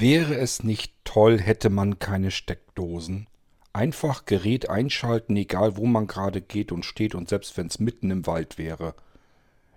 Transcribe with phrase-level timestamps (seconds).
[0.00, 3.26] Wäre es nicht toll, hätte man keine Steckdosen?
[3.74, 8.10] Einfach Gerät einschalten, egal wo man gerade geht und steht und selbst wenn es mitten
[8.10, 8.94] im Wald wäre.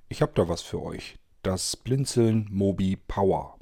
[0.07, 1.17] Ich hab da was für euch.
[1.41, 3.57] Das Blinzeln Mobi Power.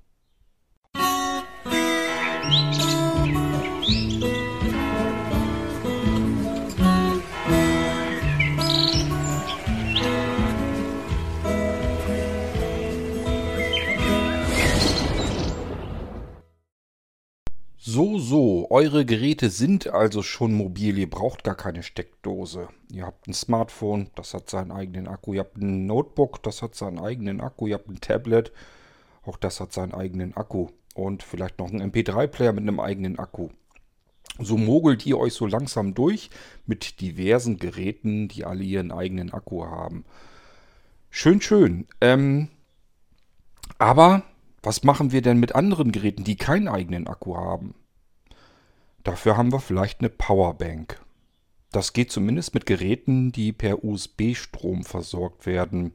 [17.93, 22.69] So, so, eure Geräte sind also schon mobil, ihr braucht gar keine Steckdose.
[22.89, 26.73] Ihr habt ein Smartphone, das hat seinen eigenen Akku, ihr habt ein Notebook, das hat
[26.73, 28.53] seinen eigenen Akku, ihr habt ein Tablet,
[29.23, 33.49] auch das hat seinen eigenen Akku und vielleicht noch ein MP3-Player mit einem eigenen Akku.
[34.39, 36.29] So mogelt ihr euch so langsam durch
[36.65, 40.05] mit diversen Geräten, die alle ihren eigenen Akku haben.
[41.09, 41.87] Schön, schön.
[41.99, 42.47] Ähm,
[43.79, 44.23] aber
[44.63, 47.75] was machen wir denn mit anderen Geräten, die keinen eigenen Akku haben?
[49.03, 51.01] Dafür haben wir vielleicht eine Powerbank.
[51.71, 55.93] Das geht zumindest mit Geräten, die per USB-Strom versorgt werden.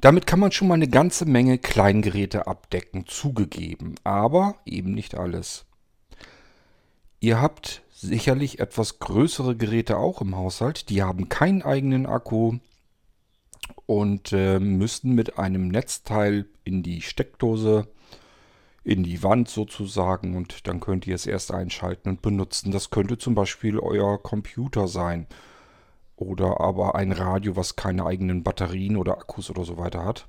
[0.00, 5.64] Damit kann man schon mal eine ganze Menge Kleingeräte abdecken, zugegeben, aber eben nicht alles.
[7.18, 12.58] Ihr habt sicherlich etwas größere Geräte auch im Haushalt, die haben keinen eigenen Akku
[13.86, 17.88] und äh, müssten mit einem Netzteil in die Steckdose
[18.86, 22.70] in die Wand sozusagen und dann könnt ihr es erst einschalten und benutzen.
[22.70, 25.26] Das könnte zum Beispiel euer Computer sein
[26.14, 30.28] oder aber ein Radio, was keine eigenen Batterien oder Akkus oder so weiter hat.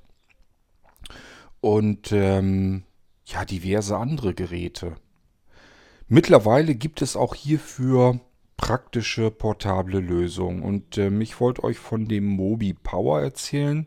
[1.62, 2.84] Und ähm,
[3.26, 4.96] ja, diverse andere Geräte.
[6.08, 8.20] Mittlerweile gibt es auch hierfür
[8.58, 13.86] praktische portable Lösungen und ähm, ich wollte euch von dem Mobi Power erzählen.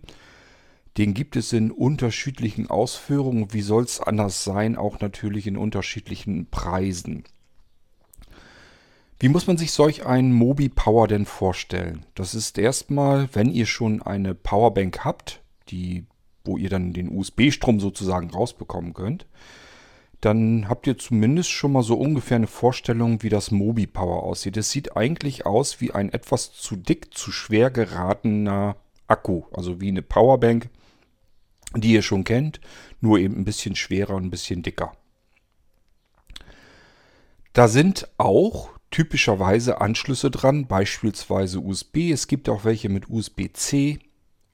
[1.01, 3.55] Den gibt es in unterschiedlichen Ausführungen.
[3.55, 4.77] Wie soll es anders sein?
[4.77, 7.25] Auch natürlich in unterschiedlichen Preisen.
[9.19, 12.05] Wie muss man sich solch einen Mobi Power denn vorstellen?
[12.15, 15.41] Das ist erstmal, wenn ihr schon eine Powerbank habt,
[15.71, 16.05] die,
[16.45, 19.25] wo ihr dann den USB-Strom sozusagen rausbekommen könnt,
[20.21, 24.59] dann habt ihr zumindest schon mal so ungefähr eine Vorstellung, wie das Mobi Power aussieht.
[24.59, 29.89] Es sieht eigentlich aus wie ein etwas zu dick, zu schwer geratener Akku, also wie
[29.89, 30.69] eine Powerbank,
[31.75, 32.61] die ihr schon kennt,
[33.01, 34.93] nur eben ein bisschen schwerer und ein bisschen dicker.
[37.53, 42.11] Da sind auch typischerweise Anschlüsse dran, beispielsweise USB.
[42.13, 43.99] Es gibt auch welche mit USB-C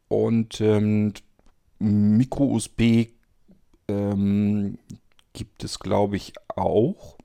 [0.08, 1.12] und ähm,
[1.78, 3.08] Micro-USB
[3.88, 4.78] ähm,
[5.32, 7.16] gibt es, glaube ich, auch.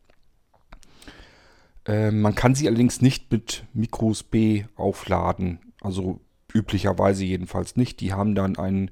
[1.86, 5.60] Äh, man kann sie allerdings nicht mit Micro-USB aufladen.
[5.82, 6.20] Also
[6.54, 8.02] üblicherweise jedenfalls nicht.
[8.02, 8.92] Die haben dann einen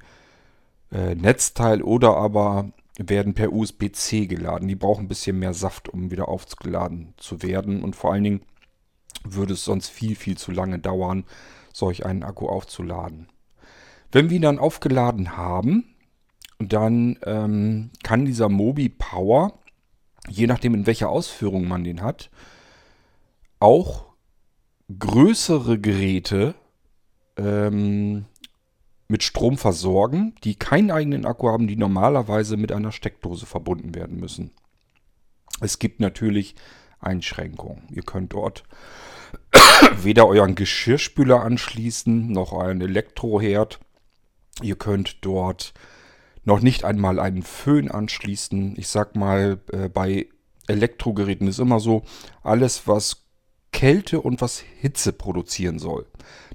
[0.92, 4.68] äh, Netzteil oder aber werden per USB-C geladen.
[4.68, 7.82] Die brauchen ein bisschen mehr Saft, um wieder aufgeladen zu werden.
[7.82, 8.42] Und vor allen Dingen
[9.24, 11.24] würde es sonst viel, viel zu lange dauern,
[11.74, 13.28] solch einen Akku aufzuladen.
[14.12, 15.96] Wenn wir ihn dann aufgeladen haben,
[16.60, 19.60] dann ähm, kann dieser Mobi Power,
[20.28, 22.30] je nachdem in welcher Ausführung man den hat,
[23.60, 24.06] auch
[24.98, 26.56] größere Geräte
[27.38, 28.26] ähm,
[29.10, 34.20] mit Strom versorgen, die keinen eigenen Akku haben, die normalerweise mit einer Steckdose verbunden werden
[34.20, 34.52] müssen.
[35.60, 36.56] Es gibt natürlich
[37.00, 37.84] Einschränkungen.
[37.90, 38.64] Ihr könnt dort
[40.02, 43.80] weder euren Geschirrspüler anschließen, noch einen Elektroherd.
[44.62, 45.74] Ihr könnt dort
[46.44, 48.76] noch nicht einmal einen Föhn anschließen.
[48.78, 50.28] Ich sag mal, äh, bei
[50.68, 52.04] Elektrogeräten ist immer so,
[52.44, 53.26] alles was
[53.72, 56.06] Kälte und was Hitze produzieren soll.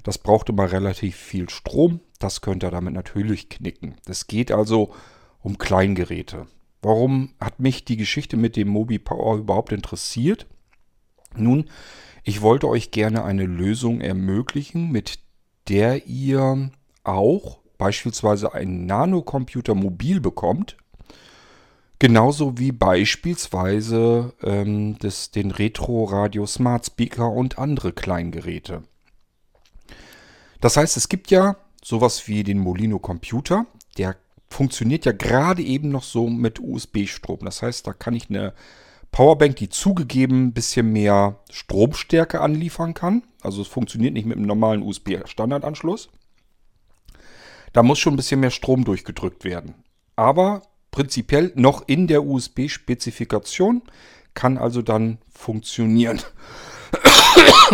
[0.03, 1.99] Das braucht immer relativ viel Strom.
[2.19, 3.95] Das könnt ihr damit natürlich knicken.
[4.07, 4.93] Es geht also
[5.41, 6.47] um Kleingeräte.
[6.81, 10.45] Warum hat mich die Geschichte mit dem Mobi Power überhaupt interessiert?
[11.35, 11.69] Nun,
[12.23, 15.19] ich wollte euch gerne eine Lösung ermöglichen, mit
[15.67, 16.69] der ihr
[17.03, 20.77] auch beispielsweise einen Nanocomputer mobil bekommt,
[21.99, 28.83] Genauso wie beispielsweise ähm, das, den Retro Radio Smart Speaker und andere Kleingeräte.
[30.59, 33.65] Das heißt, es gibt ja sowas wie den Molino Computer.
[33.97, 34.17] Der
[34.47, 37.39] funktioniert ja gerade eben noch so mit USB-Strom.
[37.43, 38.53] Das heißt, da kann ich eine
[39.11, 43.23] Powerbank, die zugegeben ein bisschen mehr Stromstärke anliefern kann.
[43.41, 46.09] Also es funktioniert nicht mit einem normalen USB-Standardanschluss.
[47.71, 49.75] Da muss schon ein bisschen mehr Strom durchgedrückt werden.
[50.15, 50.61] Aber
[50.95, 53.81] prinzipiell noch in der USB-Spezifikation,
[54.33, 56.21] kann also dann funktionieren.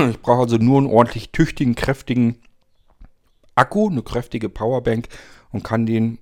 [0.09, 2.41] Ich brauche also nur einen ordentlich tüchtigen, kräftigen
[3.53, 5.07] Akku, eine kräftige Powerbank
[5.51, 6.17] und kann den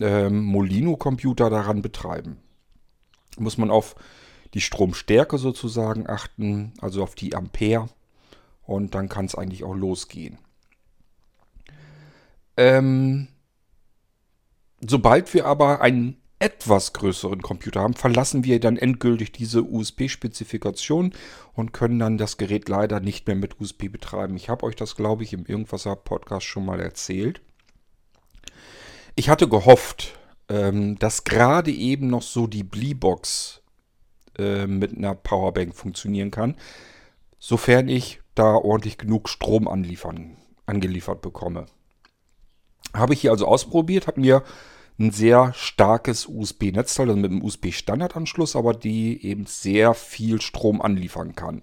[0.00, 2.38] ähm, Molino-Computer daran betreiben.
[3.38, 3.94] muss man auf
[4.54, 7.88] die Stromstärke sozusagen achten, also auf die Ampere.
[8.64, 10.38] Und dann kann es eigentlich auch losgehen.
[12.56, 13.28] Ähm,
[14.80, 21.12] sobald wir aber einen etwas größeren Computer haben, verlassen wir dann endgültig diese USB-Spezifikation
[21.54, 24.34] und können dann das Gerät leider nicht mehr mit USB betreiben.
[24.34, 27.40] Ich habe euch das, glaube ich, im Irgendwasser-Podcast schon mal erzählt.
[29.14, 30.18] Ich hatte gehofft,
[30.48, 33.62] ähm, dass gerade eben noch so die Bleebox
[34.36, 36.56] äh, mit einer Powerbank funktionieren kann,
[37.38, 41.66] sofern ich da ordentlich genug Strom anliefern, angeliefert bekomme.
[42.94, 44.42] Habe ich hier also ausprobiert, habe mir
[44.98, 51.34] ein sehr starkes USB-Netzteil, also mit einem USB-Standardanschluss, aber die eben sehr viel Strom anliefern
[51.34, 51.62] kann.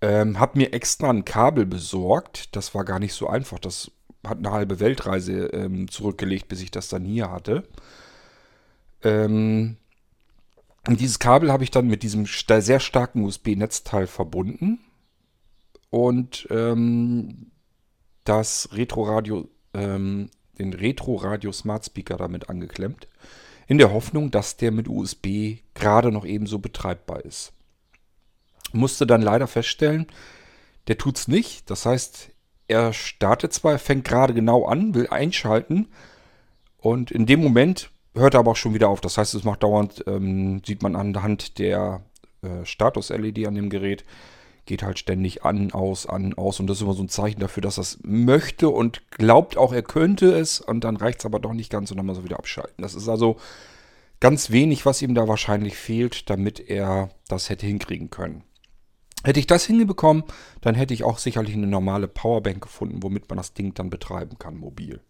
[0.00, 2.56] Ähm, hab mir extra ein Kabel besorgt.
[2.56, 3.58] Das war gar nicht so einfach.
[3.58, 3.90] Das
[4.26, 7.64] hat eine halbe Weltreise ähm, zurückgelegt, bis ich das dann hier hatte.
[9.02, 9.76] Ähm,
[10.88, 14.80] dieses Kabel habe ich dann mit diesem sehr starken USB-Netzteil verbunden.
[15.90, 17.52] Und ähm,
[18.24, 23.08] das Retro-Radio ähm, den Retro-Radio Smart Speaker damit angeklemmt,
[23.66, 27.52] in der Hoffnung, dass der mit USB gerade noch ebenso betreibbar ist.
[28.72, 30.06] Musste dann leider feststellen,
[30.88, 31.70] der tut es nicht.
[31.70, 32.30] Das heißt,
[32.68, 35.88] er startet zwar, fängt gerade genau an, will einschalten
[36.78, 39.00] und in dem Moment hört er aber auch schon wieder auf.
[39.00, 42.02] Das heißt, es macht dauernd, ähm, sieht man anhand der
[42.42, 44.04] äh, Status-LED an dem Gerät,
[44.66, 46.60] geht halt ständig an, aus, an, aus.
[46.60, 49.72] Und das ist immer so ein Zeichen dafür, dass er es möchte und glaubt auch,
[49.72, 50.60] er könnte es.
[50.60, 52.82] Und dann reicht es aber doch nicht ganz und dann muss er wieder abschalten.
[52.82, 53.36] Das ist also
[54.20, 58.44] ganz wenig, was ihm da wahrscheinlich fehlt, damit er das hätte hinkriegen können.
[59.24, 60.24] Hätte ich das hinbekommen,
[60.60, 64.38] dann hätte ich auch sicherlich eine normale Powerbank gefunden, womit man das Ding dann betreiben
[64.38, 65.00] kann, mobil.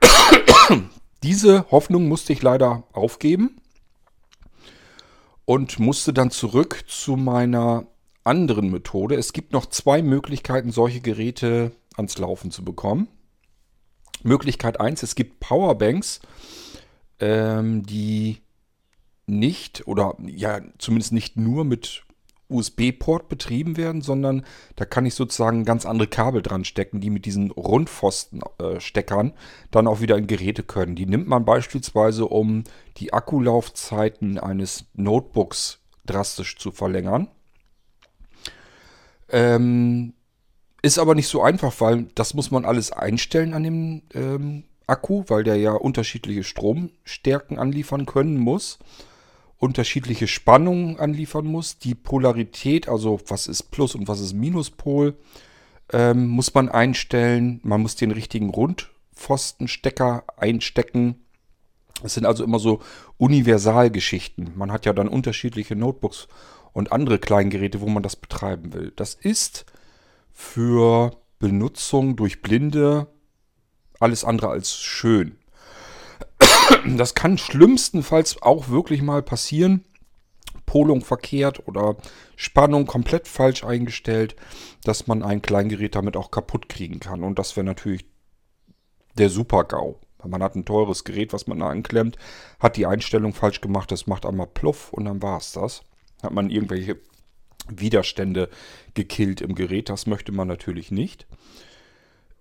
[1.22, 3.60] Diese Hoffnung musste ich leider aufgeben
[5.44, 7.86] und musste dann zurück zu meiner
[8.24, 9.14] anderen Methode.
[9.16, 13.08] Es gibt noch zwei Möglichkeiten, solche Geräte ans Laufen zu bekommen.
[14.22, 16.20] Möglichkeit 1, es gibt Powerbanks,
[17.20, 18.38] ähm, die
[19.26, 22.04] nicht oder ja zumindest nicht nur mit
[22.50, 24.44] USB-Port betrieben werden, sondern
[24.76, 29.34] da kann ich sozusagen ganz andere Kabel dran stecken, die mit diesen Rundpfosten-Steckern äh,
[29.70, 30.96] dann auch wieder in Geräte können.
[30.96, 32.64] Die nimmt man beispielsweise, um
[32.96, 37.28] die Akkulaufzeiten eines Notebooks drastisch zu verlängern.
[39.32, 40.14] Ähm,
[40.82, 45.24] ist aber nicht so einfach, weil das muss man alles einstellen an dem ähm, Akku,
[45.28, 48.78] weil der ja unterschiedliche Stromstärken anliefern können muss,
[49.58, 55.16] unterschiedliche Spannungen anliefern muss, die Polarität, also was ist Plus und was ist Minuspol,
[55.92, 57.60] ähm, muss man einstellen.
[57.62, 61.16] Man muss den richtigen Rundpfostenstecker einstecken.
[62.02, 62.80] Es sind also immer so
[63.18, 64.52] Universalgeschichten.
[64.56, 66.28] Man hat ja dann unterschiedliche Notebooks
[66.72, 68.92] und andere Kleingeräte, wo man das betreiben will.
[68.96, 69.66] Das ist
[70.32, 73.08] für Benutzung durch Blinde
[73.98, 75.36] alles andere als schön.
[76.96, 79.84] Das kann schlimmstenfalls auch wirklich mal passieren.
[80.66, 81.96] Polung verkehrt oder
[82.36, 84.36] Spannung komplett falsch eingestellt,
[84.84, 87.24] dass man ein Kleingerät damit auch kaputt kriegen kann.
[87.24, 88.06] Und das wäre natürlich
[89.18, 89.98] der Super-GAU.
[90.24, 92.16] Man hat ein teures Gerät, was man da anklemmt,
[92.60, 95.82] hat die Einstellung falsch gemacht, das macht einmal Pluff und dann war es das
[96.22, 96.98] hat man irgendwelche
[97.68, 98.48] Widerstände
[98.94, 99.88] gekillt im Gerät.
[99.88, 101.26] Das möchte man natürlich nicht.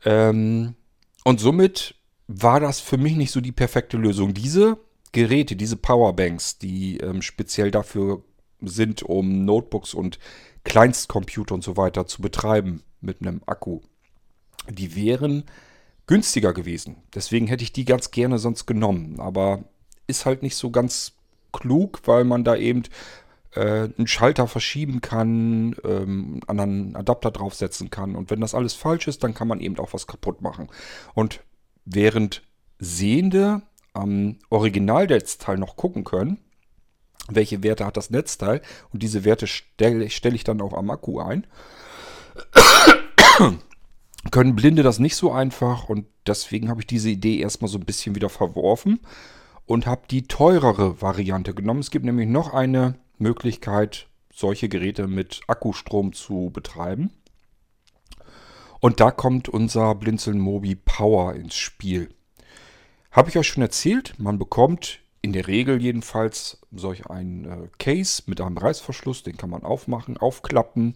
[0.05, 0.75] Ähm,
[1.23, 1.95] und somit
[2.27, 4.33] war das für mich nicht so die perfekte Lösung.
[4.33, 4.77] Diese
[5.11, 8.23] Geräte, diese Powerbanks, die ähm, speziell dafür
[8.61, 10.19] sind, um Notebooks und
[10.63, 13.81] Kleinstcomputer und so weiter zu betreiben mit einem Akku,
[14.69, 15.45] die wären
[16.05, 16.97] günstiger gewesen.
[17.13, 19.19] Deswegen hätte ich die ganz gerne sonst genommen.
[19.19, 19.63] Aber
[20.07, 21.13] ist halt nicht so ganz
[21.51, 22.83] klug, weil man da eben
[23.55, 28.15] äh, einen Schalter verschieben kann, ähm, anderen Adapter draufsetzen kann.
[28.15, 30.67] Und wenn das alles falsch ist, dann kann man eben auch was kaputt machen.
[31.13, 31.41] Und
[31.85, 32.43] während
[32.79, 33.61] Sehende
[33.93, 36.39] am Originalnetzteil noch gucken können,
[37.27, 41.19] welche Werte hat das Netzteil und diese Werte stelle stell ich dann auch am Akku
[41.19, 41.45] ein,
[44.31, 47.85] können Blinde das nicht so einfach und deswegen habe ich diese Idee erstmal so ein
[47.85, 48.99] bisschen wieder verworfen
[49.65, 51.81] und habe die teurere Variante genommen.
[51.81, 57.11] Es gibt nämlich noch eine Möglichkeit, solche Geräte mit Akkustrom zu betreiben.
[58.79, 62.09] Und da kommt unser Blinzeln Mobi Power ins Spiel.
[63.11, 68.23] Habe ich euch schon erzählt, man bekommt in der Regel jedenfalls solch ein äh, Case
[68.27, 70.95] mit einem Reißverschluss, den kann man aufmachen, aufklappen.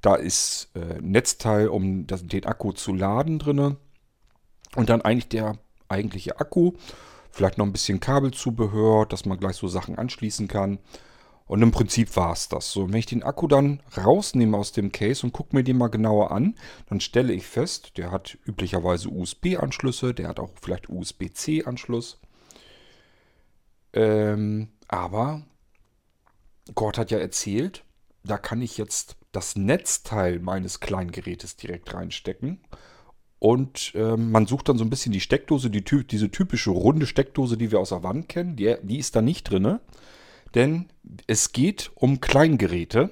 [0.00, 3.76] Da ist äh, Netzteil, um den Akku zu laden drin.
[4.76, 6.72] Und dann eigentlich der eigentliche Akku
[7.30, 10.78] vielleicht noch ein bisschen Kabelzubehör, dass man gleich so Sachen anschließen kann.
[11.46, 12.72] Und im Prinzip war es das.
[12.72, 15.88] So, wenn ich den Akku dann rausnehme aus dem Case und gucke mir den mal
[15.88, 16.54] genauer an,
[16.88, 22.18] dann stelle ich fest, der hat üblicherweise USB-Anschlüsse, der hat auch vielleicht USB-C-Anschluss.
[23.92, 25.42] Ähm, aber
[26.74, 27.84] Gott hat ja erzählt,
[28.24, 32.60] da kann ich jetzt das Netzteil meines kleinen Gerätes direkt reinstecken.
[33.38, 37.58] Und ähm, man sucht dann so ein bisschen die Steckdose, die, diese typische runde Steckdose,
[37.58, 39.80] die wir aus der Wand kennen, die, die ist da nicht drin.
[40.54, 40.86] Denn
[41.26, 43.10] es geht um Kleingeräte.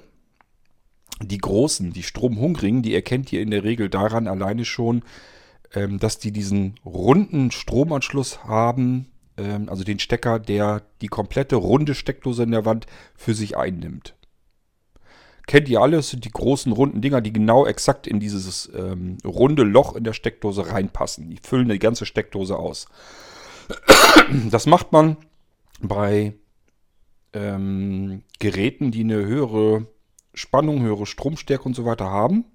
[1.21, 5.03] Die großen, die stromhungrigen, die erkennt ihr in der Regel daran alleine schon,
[5.73, 11.95] ähm, dass die diesen runden Stromanschluss haben, ähm, also den Stecker, der die komplette runde
[11.95, 14.15] Steckdose in der Wand für sich einnimmt.
[15.45, 19.17] Kennt ihr alle, das sind die großen runden Dinger, die genau exakt in dieses ähm,
[19.25, 21.29] runde Loch in der Steckdose reinpassen.
[21.29, 22.87] Die füllen die ganze Steckdose aus.
[24.49, 25.17] Das macht man
[25.81, 26.33] bei
[27.33, 29.87] ähm, Geräten, die eine höhere
[30.33, 32.45] Spannung, höhere Stromstärke und so weiter haben,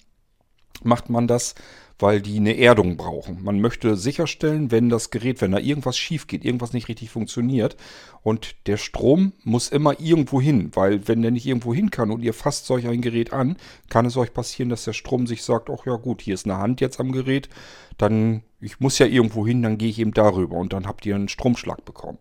[0.82, 1.54] macht man das,
[1.98, 3.42] weil die eine Erdung brauchen.
[3.42, 7.76] Man möchte sicherstellen, wenn das Gerät, wenn da irgendwas schief geht, irgendwas nicht richtig funktioniert
[8.22, 12.22] und der Strom muss immer irgendwo hin, weil wenn der nicht irgendwo hin kann und
[12.22, 13.56] ihr fasst solch ein Gerät an,
[13.88, 16.58] kann es euch passieren, dass der Strom sich sagt, ach ja gut, hier ist eine
[16.58, 17.48] Hand jetzt am Gerät,
[17.96, 21.16] dann ich muss ja irgendwo hin, dann gehe ich eben darüber und dann habt ihr
[21.16, 22.18] einen Stromschlag bekommen.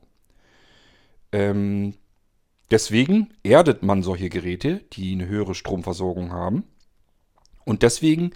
[1.31, 1.93] Ähm,
[2.69, 6.63] Deswegen erdet man solche Geräte, die eine höhere Stromversorgung haben.
[7.63, 8.31] Und deswegen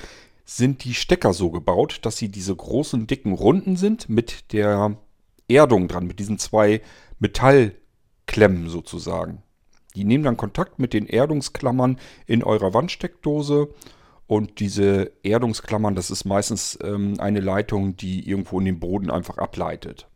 [0.45, 4.97] sind die Stecker so gebaut, dass sie diese großen, dicken Runden sind mit der
[5.47, 6.81] Erdung dran, mit diesen zwei
[7.19, 9.43] Metallklemmen sozusagen.
[9.95, 13.73] Die nehmen dann Kontakt mit den Erdungsklammern in eurer Wandsteckdose.
[14.27, 19.37] Und diese Erdungsklammern, das ist meistens ähm, eine Leitung, die irgendwo in den Boden einfach
[19.37, 20.07] ableitet.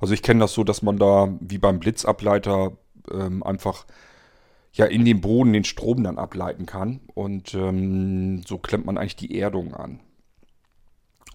[0.00, 2.72] Also ich kenne das so, dass man da wie beim Blitzableiter
[3.12, 3.86] ähm, einfach
[4.72, 7.00] ja in den Boden den Strom dann ableiten kann.
[7.14, 10.00] Und ähm, so klemmt man eigentlich die Erdung an.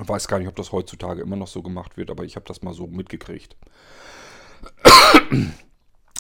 [0.02, 2.46] Ich weiß gar nicht, ob das heutzutage immer noch so gemacht wird, aber ich habe
[2.46, 3.56] das mal so mitgekriegt.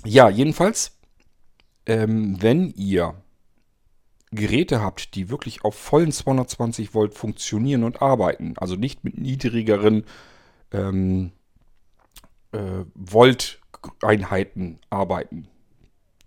[0.05, 0.97] ja, jedenfalls,
[1.85, 3.15] ähm, wenn ihr
[4.31, 10.05] Geräte habt, die wirklich auf vollen 220 Volt funktionieren und arbeiten, also nicht mit niedrigeren
[10.71, 11.31] ähm,
[12.55, 15.47] äh, Volt-Einheiten arbeiten.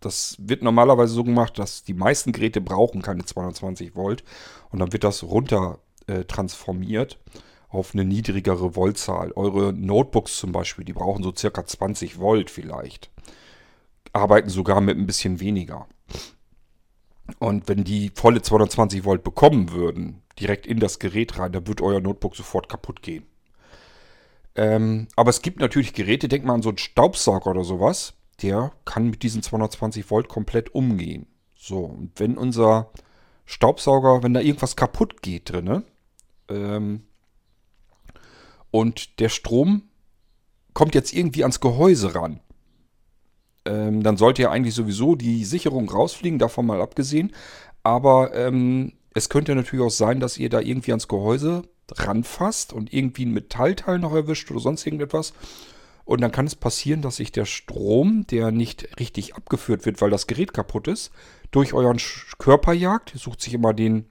[0.00, 4.23] Das wird normalerweise so gemacht, dass die meisten Geräte brauchen keine 220 Volt
[4.70, 7.18] und dann wird das runter äh, transformiert
[7.68, 9.32] auf eine niedrigere Voltzahl.
[9.35, 13.11] Eure Notebooks zum Beispiel, die brauchen so circa 20 Volt vielleicht.
[14.12, 15.87] Arbeiten sogar mit ein bisschen weniger.
[17.38, 21.82] Und wenn die volle 220 Volt bekommen würden, direkt in das Gerät rein, dann wird
[21.82, 23.26] euer Notebook sofort kaputt gehen.
[24.59, 28.73] Ähm, aber es gibt natürlich Geräte, denk mal an so einen Staubsauger oder sowas, der
[28.85, 31.29] kann mit diesen 220 Volt komplett umgehen.
[31.55, 32.91] So, und wenn unser
[33.45, 35.85] Staubsauger, wenn da irgendwas kaputt geht drin,
[36.49, 37.05] ähm,
[38.73, 39.83] und der Strom
[40.75, 42.41] kommt jetzt irgendwie ans Gehäuse ran,
[43.65, 47.33] ähm, dann sollte ja eigentlich sowieso die Sicherung rausfliegen, davon mal abgesehen.
[47.85, 51.62] Aber ähm, es könnte natürlich auch sein, dass ihr da irgendwie ans Gehäuse
[51.97, 55.33] ranfasst und irgendwie ein Metallteil noch erwischt oder sonst irgendetwas.
[56.04, 60.09] Und dann kann es passieren, dass sich der Strom, der nicht richtig abgeführt wird, weil
[60.11, 61.11] das Gerät kaputt ist,
[61.50, 62.00] durch euren
[62.38, 63.14] Körper jagt.
[63.14, 64.07] Ihr sucht sich immer den,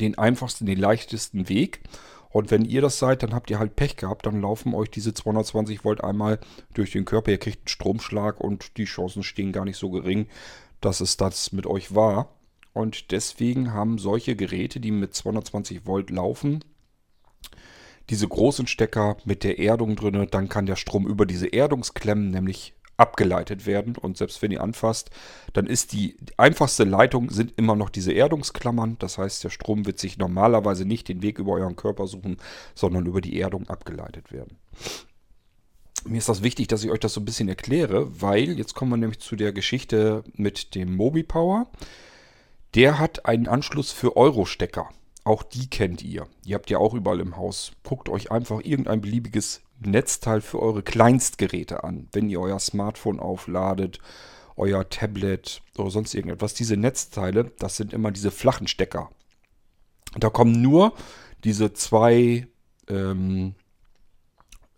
[0.00, 1.82] den einfachsten, den leichtesten Weg.
[2.30, 4.24] Und wenn ihr das seid, dann habt ihr halt Pech gehabt.
[4.24, 6.38] Dann laufen euch diese 220 Volt einmal
[6.72, 7.32] durch den Körper.
[7.32, 10.26] Ihr kriegt einen Stromschlag und die Chancen stehen gar nicht so gering,
[10.80, 12.30] dass es das mit euch war.
[12.72, 16.64] Und deswegen haben solche Geräte, die mit 220 Volt laufen,
[18.10, 22.74] diese großen Stecker mit der Erdung drin, dann kann der Strom über diese Erdungsklemmen nämlich
[23.00, 25.10] abgeleitet werden und selbst wenn ihr anfasst,
[25.54, 28.96] dann ist die, einfachste Leitung sind immer noch diese Erdungsklammern.
[28.98, 32.36] Das heißt, der Strom wird sich normalerweise nicht den Weg über euren Körper suchen,
[32.74, 34.58] sondern über die Erdung abgeleitet werden.
[36.04, 38.90] Mir ist das wichtig, dass ich euch das so ein bisschen erkläre, weil jetzt kommen
[38.90, 41.70] wir nämlich zu der Geschichte mit dem MobiPower.
[42.74, 44.90] Der hat einen Anschluss für Euro-Stecker.
[45.24, 46.26] Auch die kennt ihr.
[46.44, 47.72] Die habt ihr auch überall im Haus.
[47.82, 52.08] Guckt euch einfach irgendein beliebiges Netzteil für eure Kleinstgeräte an.
[52.12, 53.98] Wenn ihr euer Smartphone aufladet,
[54.56, 56.54] euer Tablet oder sonst irgendetwas.
[56.54, 59.10] Diese Netzteile, das sind immer diese flachen Stecker.
[60.18, 60.94] Da kommen nur
[61.44, 62.46] diese zwei
[62.88, 63.54] ähm,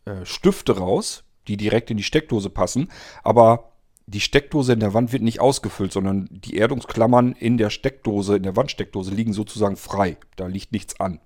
[0.05, 2.91] äh, Stifte raus, die direkt in die Steckdose passen.
[3.25, 3.72] Aber
[4.13, 8.43] die Steckdose in der Wand wird nicht ausgefüllt, sondern die Erdungsklammern in der Steckdose, in
[8.43, 10.17] der Wandsteckdose liegen sozusagen frei.
[10.37, 11.21] Da liegt nichts an.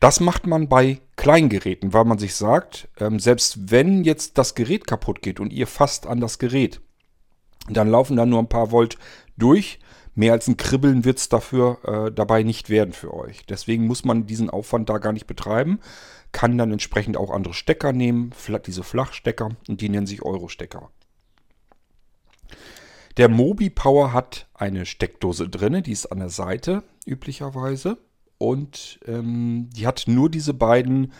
[0.00, 4.86] Das macht man bei Kleingeräten, weil man sich sagt, ähm, selbst wenn jetzt das Gerät
[4.86, 6.80] kaputt geht und ihr fasst an das Gerät,
[7.68, 8.96] dann laufen da nur ein paar Volt
[9.36, 9.80] durch.
[10.14, 13.44] Mehr als ein Kribbeln wird es dafür äh, dabei nicht werden für euch.
[13.46, 15.80] Deswegen muss man diesen Aufwand da gar nicht betreiben.
[16.32, 18.32] Kann dann entsprechend auch andere Stecker nehmen,
[18.66, 20.90] diese Flachstecker, und die nennen sich Euro-Stecker.
[23.16, 27.98] Der Mobi Power hat eine Steckdose drin, die ist an der Seite üblicherweise.
[28.38, 31.12] Und ähm, die hat nur diese beiden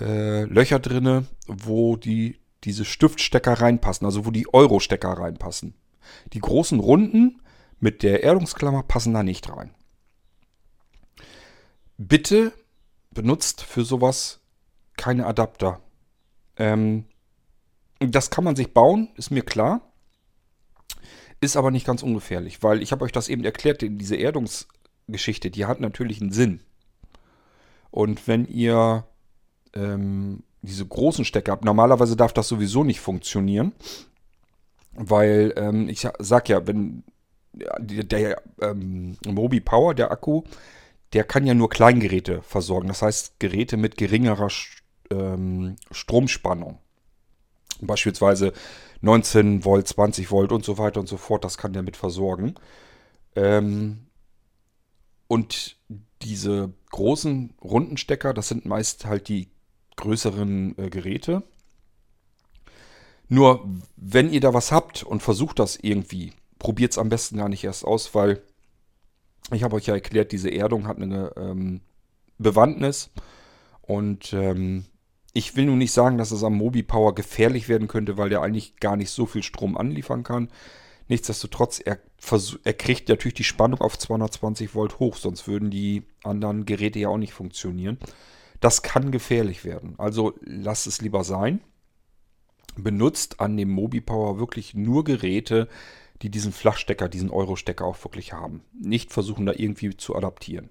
[0.00, 5.74] äh, Löcher drin, wo die, diese Stiftstecker reinpassen, also wo die Euro-Stecker reinpassen.
[6.32, 7.40] Die großen Runden
[7.78, 9.72] mit der Erdungsklammer passen da nicht rein.
[11.96, 12.52] Bitte
[13.12, 14.40] benutzt für sowas
[14.96, 15.80] keine Adapter.
[16.56, 17.06] Ähm,
[18.00, 19.92] das kann man sich bauen, ist mir klar.
[21.44, 25.66] Ist aber nicht ganz ungefährlich, weil ich habe euch das eben erklärt, diese Erdungsgeschichte, die
[25.66, 26.60] hat natürlich einen Sinn.
[27.90, 29.04] Und wenn ihr
[29.74, 33.72] ähm, diese großen Stecker habt, normalerweise darf das sowieso nicht funktionieren,
[34.92, 37.04] weil ähm, ich sag ja, wenn
[37.52, 40.44] der, der ähm, Mobi Power, der Akku,
[41.12, 42.88] der kann ja nur Kleingeräte versorgen.
[42.88, 44.48] Das heißt Geräte mit geringerer
[45.10, 46.78] ähm, Stromspannung.
[47.80, 48.52] Beispielsweise
[49.00, 51.44] 19 Volt, 20 Volt und so weiter und so fort.
[51.44, 52.54] Das kann der mit versorgen.
[53.36, 54.06] Ähm,
[55.26, 55.76] und
[56.22, 59.48] diese großen runden Stecker, das sind meist halt die
[59.96, 61.42] größeren äh, Geräte.
[63.28, 67.48] Nur wenn ihr da was habt und versucht das irgendwie, probiert es am besten gar
[67.48, 68.42] nicht erst aus, weil
[69.50, 71.80] ich habe euch ja erklärt, diese Erdung hat eine ähm,
[72.38, 73.10] Bewandtnis
[73.82, 74.86] und ähm,
[75.34, 78.40] ich will nun nicht sagen, dass es am Mobi Power gefährlich werden könnte, weil der
[78.40, 80.48] eigentlich gar nicht so viel Strom anliefern kann.
[81.08, 81.98] Nichtsdestotrotz, er,
[82.62, 87.08] er kriegt natürlich die Spannung auf 220 Volt hoch, sonst würden die anderen Geräte ja
[87.08, 87.98] auch nicht funktionieren.
[88.60, 89.96] Das kann gefährlich werden.
[89.98, 91.60] Also lasst es lieber sein.
[92.76, 95.68] Benutzt an dem Mobi Power wirklich nur Geräte,
[96.22, 98.62] die diesen Flachstecker, diesen Euro-Stecker auch wirklich haben.
[98.72, 100.70] Nicht versuchen, da irgendwie zu adaptieren.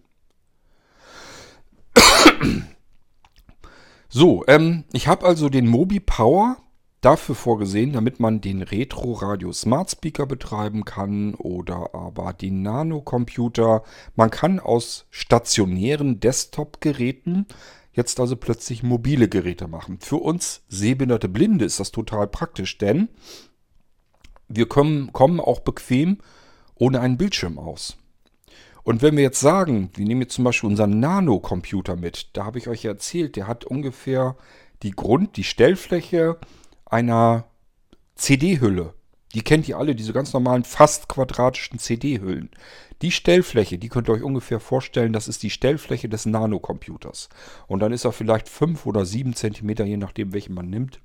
[4.15, 6.57] So, ähm, ich habe also den Mobi Power
[7.01, 13.01] dafür vorgesehen, damit man den Retro Radio Smart Speaker betreiben kann oder aber den Nano
[13.01, 13.81] Computer.
[14.15, 17.47] Man kann aus stationären Desktop-Geräten
[17.91, 19.97] jetzt also plötzlich mobile Geräte machen.
[19.99, 23.09] Für uns sehbehinderte Blinde ist das total praktisch, denn
[24.47, 26.19] wir kommen, kommen auch bequem
[26.75, 27.97] ohne einen Bildschirm aus.
[28.83, 32.57] Und wenn wir jetzt sagen, wir nehmen jetzt zum Beispiel unseren Nano-Computer mit, da habe
[32.57, 34.35] ich euch erzählt, der hat ungefähr
[34.81, 36.37] die Grund, die Stellfläche
[36.85, 37.45] einer
[38.15, 38.93] CD-Hülle.
[39.33, 42.51] Die kennt ihr alle, diese ganz normalen, fast quadratischen CD-Hüllen.
[43.01, 47.29] Die Stellfläche, die könnt ihr euch ungefähr vorstellen, das ist die Stellfläche des Nano-Computers.
[47.67, 50.99] Und dann ist er vielleicht 5 oder 7 Zentimeter, je nachdem, welchen man nimmt,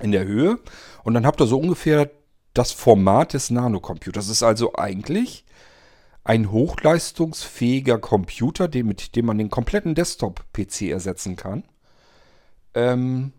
[0.00, 0.58] in der Höhe.
[1.02, 2.10] Und dann habt ihr so ungefähr
[2.54, 4.26] das Format des Nano-Computers.
[4.26, 5.44] Das ist also eigentlich
[6.24, 11.64] ein hochleistungsfähiger Computer, den, mit dem man den kompletten Desktop-PC ersetzen kann.
[12.74, 13.32] Ähm,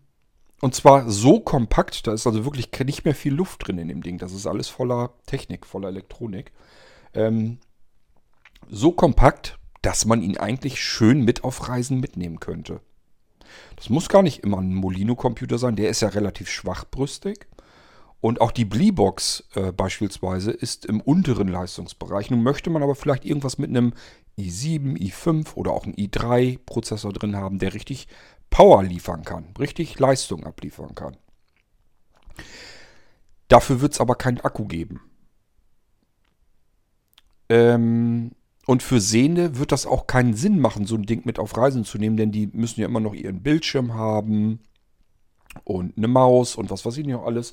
[0.60, 4.02] und zwar so kompakt, da ist also wirklich nicht mehr viel Luft drin in dem
[4.02, 4.18] Ding.
[4.18, 6.52] Das ist alles voller Technik, voller Elektronik.
[7.12, 7.58] Ähm,
[8.70, 12.80] so kompakt, dass man ihn eigentlich schön mit auf Reisen mitnehmen könnte.
[13.76, 17.46] Das muss gar nicht immer ein Molino-Computer sein, der ist ja relativ schwachbrüstig.
[18.24, 22.30] Und auch die Bleebox äh, beispielsweise ist im unteren Leistungsbereich.
[22.30, 23.92] Nun möchte man aber vielleicht irgendwas mit einem
[24.38, 28.08] i7, i5 oder auch einem i3 Prozessor drin haben, der richtig
[28.48, 31.18] Power liefern kann, richtig Leistung abliefern kann.
[33.48, 35.02] Dafür wird es aber keinen Akku geben.
[37.50, 38.30] Ähm,
[38.64, 41.84] und für Sehende wird das auch keinen Sinn machen, so ein Ding mit auf Reisen
[41.84, 44.60] zu nehmen, denn die müssen ja immer noch ihren Bildschirm haben
[45.64, 47.52] und eine Maus und was weiß ich nicht noch alles.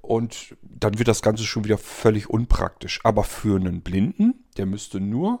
[0.00, 3.00] Und dann wird das Ganze schon wieder völlig unpraktisch.
[3.04, 5.40] Aber für einen Blinden, der müsste nur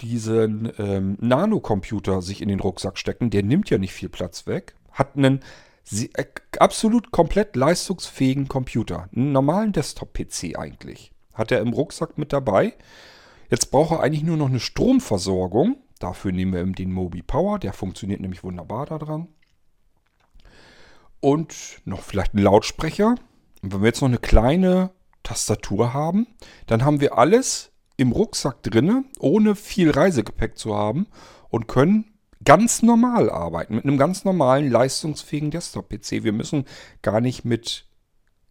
[0.00, 3.30] diesen ähm, Nanocomputer sich in den Rucksack stecken.
[3.30, 4.74] Der nimmt ja nicht viel Platz weg.
[4.92, 5.40] Hat einen
[5.92, 6.24] äh,
[6.58, 9.08] absolut komplett leistungsfähigen Computer.
[9.14, 11.12] Einen normalen Desktop-PC eigentlich.
[11.34, 12.74] Hat er im Rucksack mit dabei.
[13.50, 15.76] Jetzt braucht er eigentlich nur noch eine Stromversorgung.
[15.98, 17.58] Dafür nehmen wir eben den Mobi Power.
[17.58, 19.28] Der funktioniert nämlich wunderbar daran.
[21.20, 23.16] Und noch vielleicht einen Lautsprecher.
[23.62, 24.90] Und wenn wir jetzt noch eine kleine
[25.22, 26.26] Tastatur haben,
[26.66, 31.06] dann haben wir alles im Rucksack drinne, ohne viel Reisegepäck zu haben
[31.50, 32.10] und können
[32.42, 36.24] ganz normal arbeiten, mit einem ganz normalen, leistungsfähigen Desktop-PC.
[36.24, 36.64] Wir müssen
[37.02, 37.84] gar nicht mit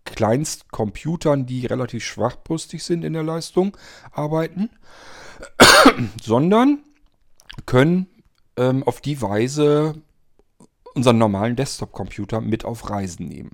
[0.06, 3.76] Kleinstcomputern, die relativ schwachbrüstig sind in der Leistung,
[4.12, 4.70] arbeiten,
[6.22, 6.84] sondern
[7.66, 8.08] können
[8.58, 10.02] ähm, auf die Weise
[10.94, 13.52] unseren normalen Desktop-Computer mit auf Reisen nehmen.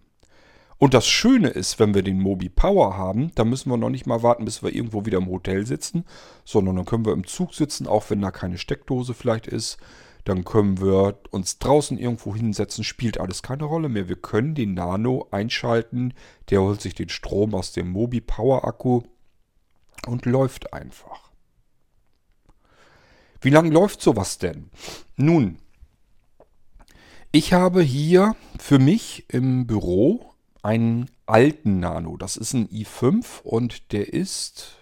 [0.78, 4.06] Und das Schöne ist, wenn wir den Mobi Power haben, dann müssen wir noch nicht
[4.06, 6.06] mal warten, bis wir irgendwo wieder im Hotel sitzen,
[6.44, 9.78] sondern dann können wir im Zug sitzen, auch wenn da keine Steckdose vielleicht ist.
[10.26, 14.10] Dann können wir uns draußen irgendwo hinsetzen, spielt alles keine Rolle mehr.
[14.10, 16.14] Wir können den Nano einschalten,
[16.50, 19.04] der holt sich den Strom aus dem Mobi Power Akku
[20.08, 21.32] und läuft einfach.
[23.40, 24.72] Wie lange läuft sowas denn?
[25.16, 25.60] Nun,
[27.32, 30.35] ich habe hier für mich im Büro
[30.66, 32.18] einen alten Nano.
[32.18, 34.78] Das ist ein i5 und der ist,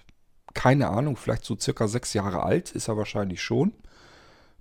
[0.54, 3.74] keine Ahnung, vielleicht so circa sechs Jahre alt, ist er wahrscheinlich schon.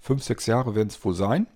[0.00, 1.46] Fünf, sechs Jahre werden es wohl sein.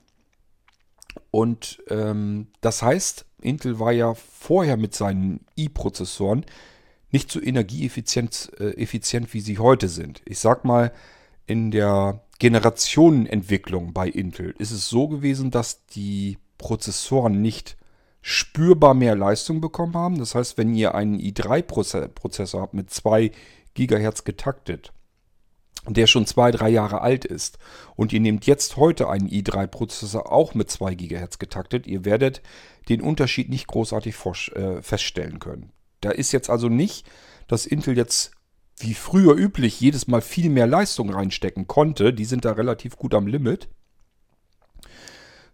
[1.33, 6.47] Und ähm, das heißt, Intel war ja vorher mit seinen i-Prozessoren
[7.11, 10.23] nicht so energieeffizient äh, effizient, wie sie heute sind.
[10.27, 10.93] Ich sag mal,
[11.47, 17.77] in der Generationenentwicklung bei Intel ist es so gewesen, dass die Prozessoren nicht
[18.29, 20.19] spürbar mehr Leistung bekommen haben.
[20.19, 23.31] Das heißt, wenn ihr einen i3-Prozessor habt mit 2
[23.75, 24.93] GHz getaktet,
[25.87, 27.59] der schon zwei, drei Jahre alt ist
[27.95, 32.43] und ihr nehmt jetzt heute einen i3-Prozessor auch mit 2 GHz getaktet, ihr werdet
[32.89, 34.17] den Unterschied nicht großartig
[34.57, 35.71] äh, feststellen können.
[36.01, 37.09] Da ist jetzt also nicht,
[37.47, 38.33] dass Intel jetzt
[38.77, 42.13] wie früher üblich jedes Mal viel mehr Leistung reinstecken konnte.
[42.13, 43.69] Die sind da relativ gut am Limit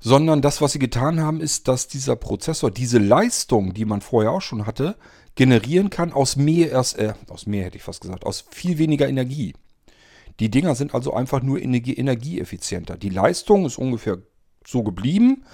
[0.02, 4.32] sondern das, was sie getan haben, ist, dass dieser Prozessor diese Leistung, die man vorher
[4.32, 4.96] auch schon hatte,
[5.36, 9.54] generieren kann aus mehr, äh, aus mehr hätte ich fast gesagt, aus viel weniger Energie.
[10.40, 12.96] Die Dinger sind also einfach nur energie energieeffizienter.
[12.96, 14.18] Die Leistung ist ungefähr
[14.66, 15.44] so geblieben.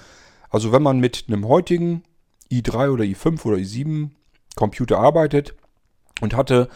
[0.49, 2.03] Also wenn man mit einem heutigen
[2.51, 4.11] i3 oder i5 oder i7
[4.57, 5.55] Computer arbeitet
[6.23, 6.71] und hatte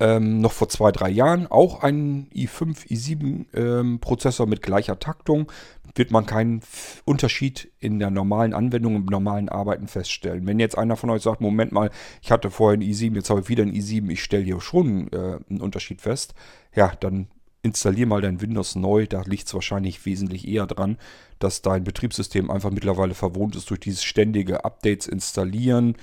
[0.00, 1.46] ähm, noch vor zwei, drei Jahren.
[1.46, 5.50] Auch einen i5, i7 ähm, Prozessor mit gleicher Taktung,
[5.94, 6.60] wird man keinen
[7.04, 10.46] Unterschied in der normalen Anwendung, im normalen Arbeiten feststellen.
[10.46, 11.90] Wenn jetzt einer von euch sagt, Moment mal,
[12.22, 15.12] ich hatte vorher einen i7, jetzt habe ich wieder einen i7, ich stelle hier schon
[15.12, 16.34] äh, einen Unterschied fest,
[16.74, 17.28] ja, dann
[17.62, 20.98] installier mal dein Windows neu, da liegt es wahrscheinlich wesentlich eher dran,
[21.38, 25.96] dass dein Betriebssystem einfach mittlerweile verwohnt ist durch dieses ständige Updates installieren,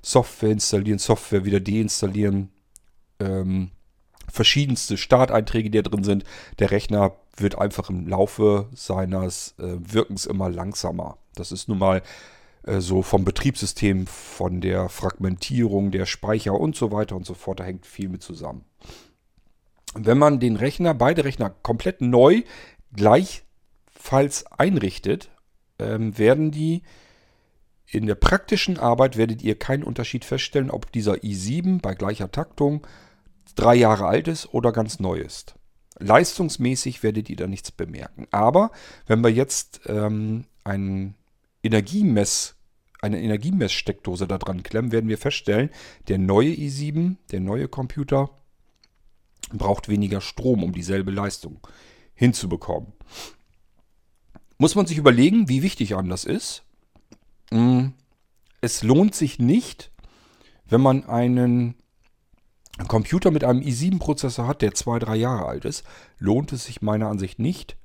[0.00, 2.50] Software installieren, Software wieder deinstallieren,
[3.20, 3.70] ähm,
[4.30, 6.24] verschiedenste Starteinträge, die da drin sind.
[6.58, 11.18] Der Rechner wird einfach im Laufe seines äh, Wirkens immer langsamer.
[11.34, 12.02] Das ist nun mal
[12.64, 17.60] äh, so vom Betriebssystem, von der Fragmentierung der Speicher und so weiter und so fort.
[17.60, 18.64] Da hängt viel mit zusammen.
[19.94, 22.42] Wenn man den Rechner, beide Rechner komplett neu
[22.94, 25.30] gleichfalls einrichtet,
[25.78, 26.82] ähm, werden die
[27.90, 32.86] in der praktischen Arbeit werdet ihr keinen Unterschied feststellen, ob dieser i7 bei gleicher Taktung
[33.54, 35.54] drei Jahre alt ist oder ganz neu ist.
[35.98, 38.26] Leistungsmäßig werdet ihr da nichts bemerken.
[38.30, 38.70] Aber
[39.06, 41.14] wenn wir jetzt ähm, einen
[41.62, 42.54] Energiemess,
[43.00, 45.70] eine Energiemesssteckdose da dran klemmen, werden wir feststellen,
[46.08, 48.30] der neue i7, der neue Computer,
[49.52, 51.60] braucht weniger Strom, um dieselbe Leistung
[52.14, 52.92] hinzubekommen.
[54.58, 56.64] Muss man sich überlegen, wie wichtig einem das ist.
[57.50, 57.94] Hm,
[58.60, 59.90] es lohnt sich nicht,
[60.66, 61.74] wenn man einen ein
[62.86, 65.84] Computer mit einem i7-Prozessor hat, der zwei, drei Jahre alt ist,
[66.18, 67.76] lohnt es sich meiner Ansicht nicht,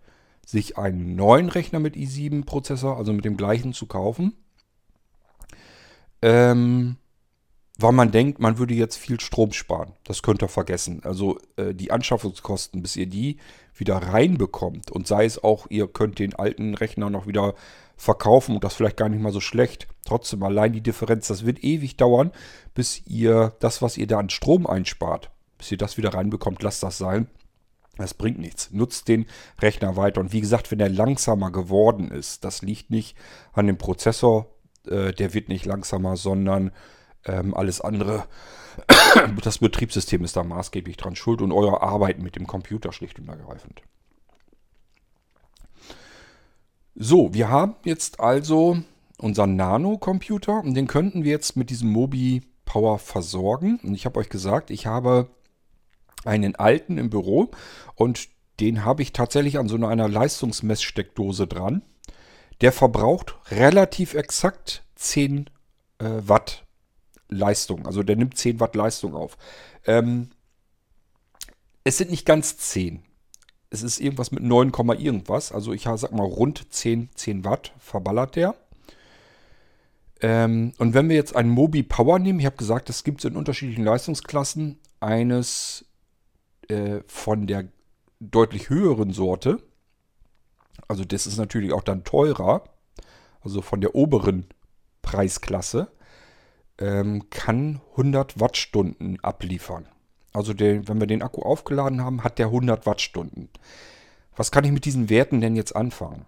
[0.45, 4.33] sich einen neuen Rechner mit i7-Prozessor, also mit dem gleichen, zu kaufen.
[6.21, 6.97] Ähm,
[7.79, 9.93] weil man denkt, man würde jetzt viel Strom sparen.
[10.03, 11.01] Das könnt ihr vergessen.
[11.03, 13.37] Also äh, die Anschaffungskosten, bis ihr die
[13.75, 17.55] wieder reinbekommt und sei es auch, ihr könnt den alten Rechner noch wieder
[17.95, 19.87] verkaufen und das vielleicht gar nicht mal so schlecht.
[20.05, 22.31] Trotzdem, allein die Differenz, das wird ewig dauern,
[22.73, 26.83] bis ihr das, was ihr da an Strom einspart, bis ihr das wieder reinbekommt, lasst
[26.83, 27.27] das sein.
[27.97, 28.71] Das bringt nichts.
[28.71, 29.27] Nutzt den
[29.61, 30.19] Rechner weiter.
[30.19, 33.15] Und wie gesagt, wenn er langsamer geworden ist, das liegt nicht
[33.53, 34.47] an dem Prozessor,
[34.87, 36.71] äh, der wird nicht langsamer, sondern
[37.25, 38.25] ähm, alles andere,
[39.43, 43.29] das Betriebssystem ist da maßgeblich dran schuld und eure Arbeit mit dem Computer schlicht und
[43.29, 43.83] ergreifend.
[46.95, 48.77] So, wir haben jetzt also
[49.17, 53.79] unseren Nano-Computer und den könnten wir jetzt mit diesem Mobi Power versorgen.
[53.83, 55.29] Und ich habe euch gesagt, ich habe
[56.23, 57.51] einen alten im Büro
[57.95, 58.29] und
[58.59, 61.81] den habe ich tatsächlich an so einer Leistungsmesssteckdose dran.
[62.61, 65.49] Der verbraucht relativ exakt 10
[65.97, 66.65] äh, Watt
[67.27, 67.87] Leistung.
[67.87, 69.37] Also der nimmt 10 Watt Leistung auf.
[69.85, 70.29] Ähm,
[71.83, 73.03] es sind nicht ganz 10.
[73.73, 75.51] Es ist irgendwas mit 9, irgendwas.
[75.51, 78.55] Also ich sag mal rund 10, 10 Watt verballert der.
[80.21, 83.25] Ähm, und wenn wir jetzt einen Mobi Power nehmen, ich habe gesagt, das gibt es
[83.25, 84.79] in unterschiedlichen Leistungsklassen.
[84.99, 85.85] Eines
[86.69, 87.67] äh, von der
[88.19, 89.61] deutlich höheren Sorte
[90.87, 92.63] also das ist natürlich auch dann teurer,
[93.41, 94.45] also von der oberen
[95.01, 95.91] Preisklasse,
[96.77, 99.87] ähm, kann 100 Wattstunden abliefern.
[100.33, 103.49] Also der, wenn wir den Akku aufgeladen haben, hat der 100 Wattstunden.
[104.35, 106.25] Was kann ich mit diesen Werten denn jetzt anfangen?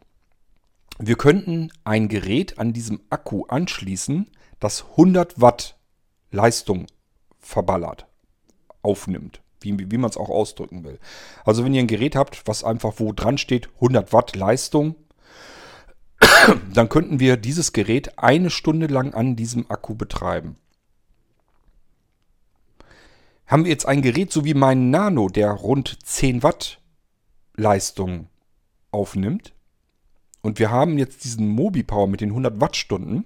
[0.99, 5.75] Wir könnten ein Gerät an diesem Akku anschließen, das 100 Watt
[6.31, 6.85] Leistung
[7.39, 8.05] verballert,
[8.81, 10.99] aufnimmt, wie, wie man es auch ausdrücken will.
[11.43, 14.95] Also wenn ihr ein Gerät habt, was einfach wo dran steht, 100 Watt Leistung,
[16.73, 20.57] dann könnten wir dieses Gerät eine Stunde lang an diesem Akku betreiben.
[23.47, 26.79] Haben wir jetzt ein Gerät so wie mein Nano, der rund 10 Watt
[27.55, 28.27] Leistung
[28.91, 29.53] aufnimmt,
[30.45, 33.25] und wir haben jetzt diesen Mobi Power mit den 100 Wattstunden,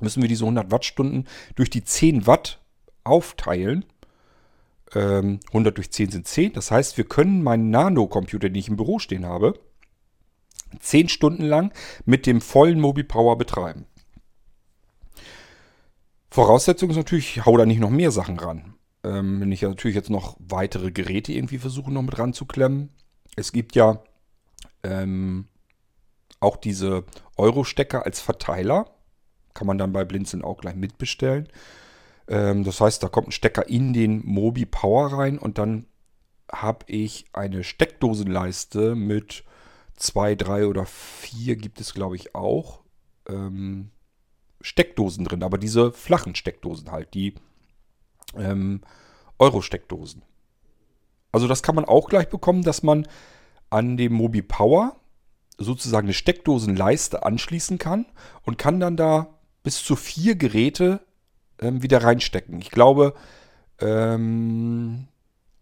[0.00, 2.60] müssen wir diese 100 Wattstunden durch die 10 Watt
[3.02, 3.86] aufteilen.
[4.92, 6.52] 100 ähm, durch 10 sind 10.
[6.52, 9.58] Das heißt, wir können meinen Nano-Computer, den ich im Büro stehen habe,
[10.80, 11.72] 10 Stunden lang
[12.04, 13.86] mit dem vollen Mobi Power betreiben.
[16.30, 18.74] Voraussetzung ist natürlich, ich hau da nicht noch mehr Sachen ran.
[19.04, 22.90] Ähm, wenn ich natürlich jetzt noch weitere Geräte irgendwie versuche noch mit ranzuklemmen.
[23.36, 24.02] Es gibt ja
[24.82, 25.46] ähm,
[26.40, 27.04] auch diese
[27.36, 28.90] Euro-Stecker als Verteiler.
[29.54, 31.48] Kann man dann bei Blinzeln auch gleich mitbestellen.
[32.28, 35.86] Ähm, das heißt, da kommt ein Stecker in den Mobi Power rein und dann
[36.50, 39.44] habe ich eine Steckdosenleiste mit
[39.96, 42.80] zwei, drei oder vier gibt es, glaube ich, auch.
[43.28, 43.90] Ähm,
[44.60, 47.34] Steckdosen drin, aber diese flachen Steckdosen halt, die
[48.38, 48.80] ähm,
[49.38, 50.22] Euro-Steckdosen.
[51.32, 53.06] Also das kann man auch gleich bekommen, dass man
[53.70, 54.96] an dem Mobi Power
[55.58, 58.06] sozusagen eine Steckdosenleiste anschließen kann
[58.42, 61.00] und kann dann da bis zu vier Geräte
[61.60, 62.60] ähm, wieder reinstecken.
[62.60, 63.14] Ich glaube,
[63.80, 65.08] ähm,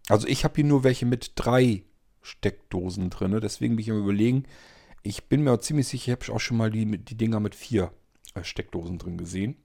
[0.07, 1.83] also ich habe hier nur welche mit drei
[2.21, 3.39] Steckdosen drin.
[3.41, 4.43] Deswegen bin ich am überlegen.
[5.03, 7.91] Ich bin mir ziemlich sicher, ich habe auch schon mal die, die Dinger mit vier
[8.35, 9.55] äh, Steckdosen drin gesehen.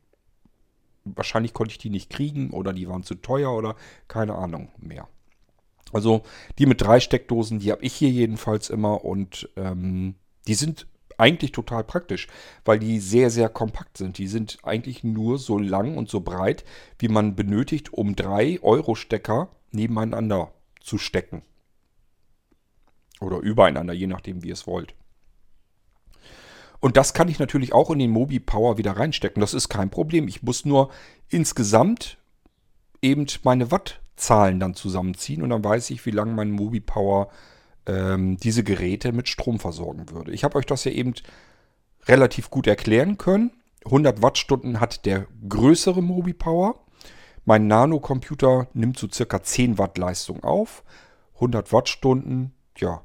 [1.05, 3.77] Wahrscheinlich konnte ich die nicht kriegen oder die waren zu teuer oder
[4.09, 5.09] keine Ahnung mehr.
[5.93, 6.23] Also
[6.59, 10.15] die mit drei Steckdosen, die habe ich hier jedenfalls immer und ähm,
[10.47, 10.87] die sind
[11.19, 12.29] eigentlich total praktisch,
[12.65, 14.19] weil die sehr, sehr kompakt sind.
[14.19, 16.65] Die sind eigentlich nur so lang und so breit,
[16.99, 21.43] wie man benötigt, um drei Euro-Stecker nebeneinander zu stecken.
[23.21, 24.95] Oder übereinander, je nachdem, wie ihr es wollt.
[26.83, 29.41] Und das kann ich natürlich auch in den Mobi Power wieder reinstecken.
[29.41, 30.27] Das ist kein Problem.
[30.27, 30.91] Ich muss nur
[31.29, 32.19] insgesamt
[33.01, 37.29] eben meine Wattzahlen dann zusammenziehen und dann weiß ich, wie lange mein Mobi Power
[37.87, 40.33] ähm, diese Geräte mit Strom versorgen würde.
[40.33, 41.15] Ich habe euch das ja eben
[42.07, 43.53] relativ gut erklären können.
[43.85, 46.81] 100 Wattstunden hat der größere Mobi Power.
[47.45, 50.83] Mein Nano-Computer nimmt so circa 10 Watt Leistung auf.
[51.35, 53.03] 100 Wattstunden, ja,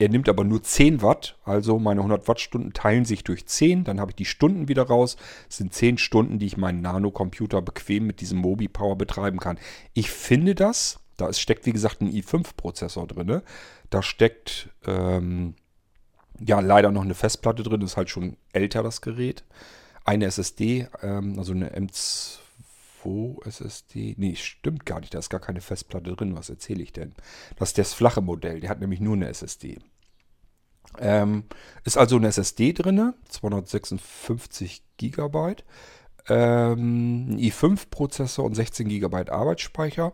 [0.00, 3.98] er nimmt aber nur 10 Watt, also meine 100 Wattstunden teilen sich durch 10, dann
[3.98, 5.16] habe ich die Stunden wieder raus.
[5.48, 9.58] Das sind 10 Stunden, die ich meinen Nano-Computer bequem mit diesem Mobi Power betreiben kann.
[9.94, 13.42] Ich finde das, da steckt wie gesagt ein i5-Prozessor drin,
[13.90, 15.54] da steckt ähm,
[16.38, 19.42] ja leider noch eine Festplatte drin, ist halt schon älter das Gerät.
[20.04, 24.14] Eine SSD, ähm, also eine M2 SSD.
[24.16, 26.36] Nee, stimmt gar nicht, da ist gar keine Festplatte drin.
[26.36, 27.14] Was erzähle ich denn?
[27.56, 29.78] Das ist das flache Modell, der hat nämlich nur eine SSD.
[30.98, 31.44] Ähm,
[31.84, 35.56] ist also eine SSD drin, 256 GB.
[36.28, 40.12] Ähm, ein i5-Prozessor und 16 GB Arbeitsspeicher.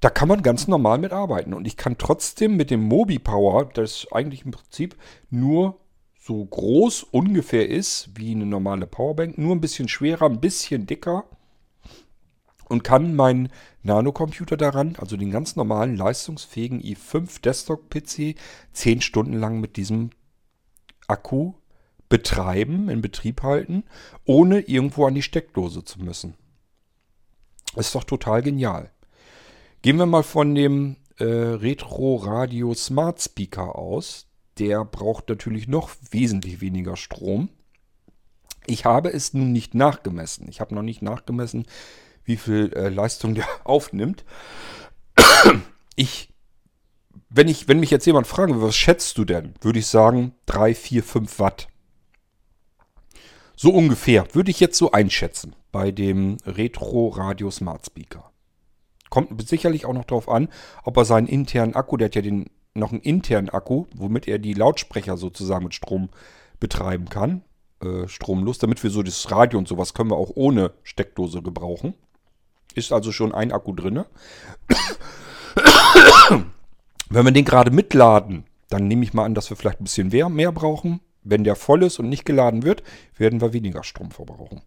[0.00, 1.54] Da kann man ganz normal mit arbeiten.
[1.54, 4.96] Und ich kann trotzdem mit dem Mobi Power, das eigentlich im Prinzip
[5.30, 5.80] nur
[6.20, 11.24] so groß ungefähr ist wie eine normale Powerbank, nur ein bisschen schwerer, ein bisschen dicker
[12.68, 13.48] und kann meinen
[13.82, 18.36] Nano-Computer daran, also den ganz normalen leistungsfähigen i5 Desktop-PC,
[18.72, 20.10] 10 Stunden lang mit diesem
[21.06, 21.54] Akku
[22.08, 23.84] betreiben, in Betrieb halten,
[24.24, 26.34] ohne irgendwo an die Steckdose zu müssen.
[27.76, 28.90] Ist doch total genial.
[29.82, 34.26] Gehen wir mal von dem äh, Retro Radio Smart Speaker aus.
[34.58, 37.50] Der braucht natürlich noch wesentlich weniger Strom.
[38.66, 40.48] Ich habe es nun nicht nachgemessen.
[40.48, 41.66] Ich habe noch nicht nachgemessen,
[42.28, 44.24] wie viel äh, Leistung der aufnimmt.
[45.96, 46.32] Ich,
[47.28, 50.34] wenn ich, wenn mich jetzt jemand fragen würde, was schätzt du denn, würde ich sagen
[50.46, 51.68] 3, 4, 5 Watt.
[53.56, 58.30] So ungefähr würde ich jetzt so einschätzen bei dem Retro Radio Smart Speaker.
[59.10, 60.48] Kommt sicherlich auch noch darauf an,
[60.84, 64.38] ob er seinen internen Akku, der hat ja den, noch einen internen Akku, womit er
[64.38, 66.10] die Lautsprecher sozusagen mit Strom
[66.60, 67.42] betreiben kann.
[67.80, 71.94] Äh, stromlos, damit wir so das Radio und sowas können wir auch ohne Steckdose gebrauchen.
[72.78, 74.04] Ist also schon ein Akku drin.
[77.10, 80.08] Wenn wir den gerade mitladen, Dann nehme ich mal an, dass wir vielleicht ein bisschen
[80.08, 81.00] mehr, mehr brauchen.
[81.24, 82.82] Wenn der voll ist und nicht geladen wird,
[83.16, 84.60] werden wir weniger Strom verbrauchen.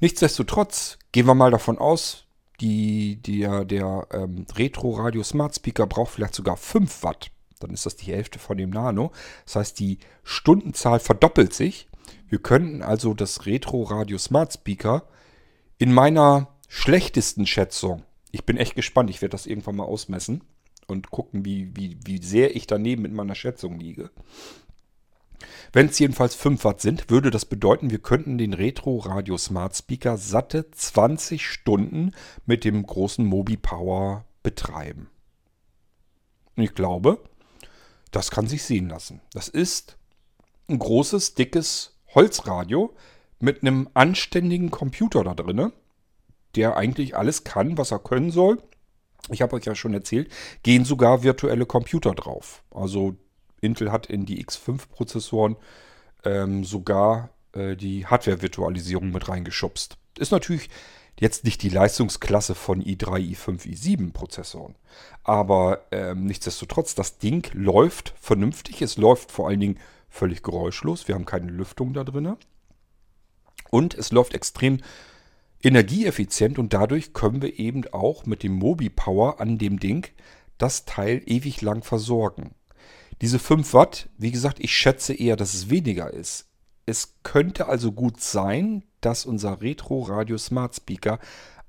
[0.00, 2.24] Nichtsdestotrotz gehen wir mal davon aus,
[2.60, 7.30] die, der, der ähm, Retro Radio Smart Speaker braucht vielleicht sogar 5 Watt.
[7.58, 9.12] Dann ist das die Hälfte von dem Nano.
[9.44, 11.88] Das heißt, die Stundenzahl verdoppelt sich.
[12.28, 15.08] Wir könnten also das Retro Radio Smart Speaker
[15.84, 20.42] in meiner schlechtesten Schätzung, ich bin echt gespannt, ich werde das irgendwann mal ausmessen
[20.86, 24.10] und gucken, wie, wie, wie sehr ich daneben mit meiner Schätzung liege.
[25.74, 29.76] Wenn es jedenfalls 5 Watt sind, würde das bedeuten, wir könnten den Retro Radio Smart
[29.76, 32.12] Speaker satte 20 Stunden
[32.46, 35.10] mit dem großen Mobi Power betreiben.
[36.56, 37.22] Und ich glaube,
[38.10, 39.20] das kann sich sehen lassen.
[39.34, 39.98] Das ist
[40.66, 42.96] ein großes, dickes Holzradio
[43.44, 45.72] mit einem anständigen Computer da drin,
[46.56, 48.62] der eigentlich alles kann, was er können soll.
[49.30, 50.30] Ich habe euch ja schon erzählt,
[50.62, 52.62] gehen sogar virtuelle Computer drauf.
[52.70, 53.16] Also
[53.60, 55.56] Intel hat in die X5-Prozessoren
[56.24, 59.96] ähm, sogar äh, die Hardware-Virtualisierung mit reingeschubst.
[60.18, 60.68] Ist natürlich
[61.18, 64.74] jetzt nicht die Leistungsklasse von i3, i5, i7-Prozessoren.
[65.22, 68.82] Aber ähm, nichtsdestotrotz, das Ding läuft vernünftig.
[68.82, 71.08] Es läuft vor allen Dingen völlig geräuschlos.
[71.08, 72.36] Wir haben keine Lüftung da drin.
[73.74, 74.78] Und es läuft extrem
[75.60, 80.06] energieeffizient und dadurch können wir eben auch mit dem Mobi Power an dem Ding
[80.58, 82.54] das Teil ewig lang versorgen.
[83.20, 86.46] Diese 5 Watt, wie gesagt, ich schätze eher, dass es weniger ist.
[86.86, 91.18] Es könnte also gut sein, dass unser Retro Radio Smart Speaker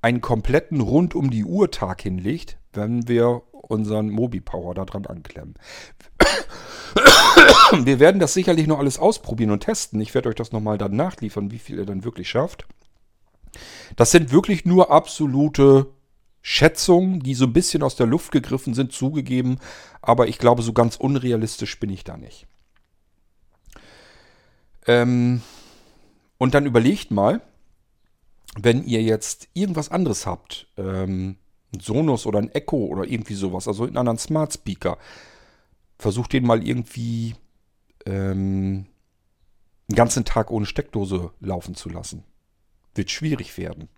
[0.00, 5.06] einen kompletten rund um die Uhr Tag hinlegt, wenn wir unseren Mobi Power da dran
[5.06, 5.54] anklemmen.
[7.84, 10.00] Wir werden das sicherlich noch alles ausprobieren und testen.
[10.00, 12.66] Ich werde euch das nochmal dann nachliefern, wie viel ihr dann wirklich schafft.
[13.96, 15.86] Das sind wirklich nur absolute
[16.42, 19.58] Schätzungen, die so ein bisschen aus der Luft gegriffen sind, zugegeben.
[20.00, 22.46] Aber ich glaube, so ganz unrealistisch bin ich da nicht.
[24.86, 25.42] Ähm,
[26.38, 27.42] und dann überlegt mal,
[28.58, 31.36] wenn ihr jetzt irgendwas anderes habt, ähm,
[31.76, 34.98] ein Sonos oder ein Echo oder irgendwie sowas, also einen anderen Smart Speaker,
[35.98, 37.34] versucht den mal irgendwie
[38.04, 38.86] ähm,
[39.88, 42.24] einen ganzen Tag ohne Steckdose laufen zu lassen.
[42.94, 43.88] Wird schwierig werden.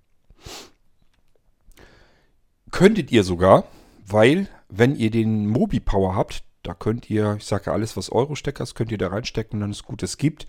[2.71, 3.65] Könntet ihr sogar,
[4.07, 8.13] weil wenn ihr den Mobi Power habt, da könnt ihr, ich sage ja alles, was
[8.13, 10.03] Euro-Stecker ist, könnt ihr da reinstecken und dann ist gut.
[10.03, 10.47] Es gibt,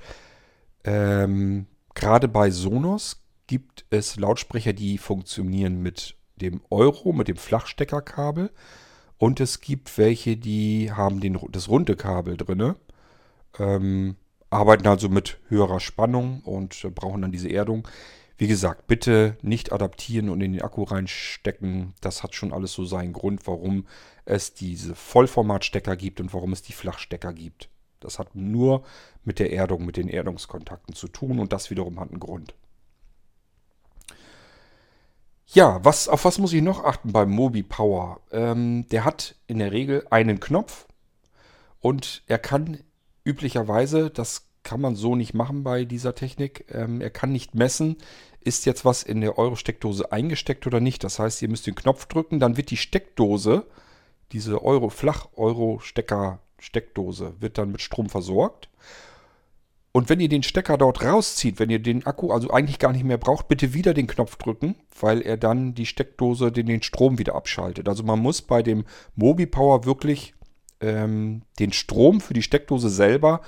[0.83, 8.51] ähm, gerade bei Sonos gibt es Lautsprecher, die funktionieren mit dem Euro, mit dem Flachsteckerkabel.
[9.17, 12.75] Und es gibt welche, die haben den, das runde Kabel drin.
[13.57, 14.15] Ähm,
[14.49, 17.87] arbeiten also mit höherer Spannung und brauchen dann diese Erdung.
[18.37, 21.93] Wie gesagt, bitte nicht adaptieren und in den Akku reinstecken.
[21.99, 23.85] Das hat schon alles so seinen Grund, warum
[24.23, 27.69] es diese Vollformatstecker gibt und warum es die Flachstecker gibt.
[27.99, 28.83] Das hat nur
[29.25, 32.55] mit der Erdung, mit den Erdungskontakten zu tun und das wiederum hat einen Grund.
[35.51, 38.21] Ja, was, auf was muss ich noch achten beim Mobi Power?
[38.31, 40.85] Ähm, der hat in der Regel einen Knopf
[41.79, 42.83] und er kann
[43.23, 47.97] üblicherweise, das kann man so nicht machen bei dieser Technik, ähm, er kann nicht messen,
[48.41, 51.03] ist jetzt was in der Euro-Steckdose eingesteckt oder nicht.
[51.03, 53.65] Das heißt, ihr müsst den Knopf drücken, dann wird die Steckdose,
[54.31, 58.69] diese Euro, Flach-Euro-Stecker-Steckdose, wird dann mit Strom versorgt.
[59.99, 63.03] Und wenn ihr den Stecker dort rauszieht, wenn ihr den Akku also eigentlich gar nicht
[63.03, 67.19] mehr braucht, bitte wieder den Knopf drücken, weil er dann die Steckdose den, den Strom
[67.19, 67.89] wieder abschaltet.
[67.89, 68.85] Also man muss bei dem
[69.17, 70.35] Mobi Power wirklich
[70.79, 73.41] ähm, den Strom für die Steckdose selber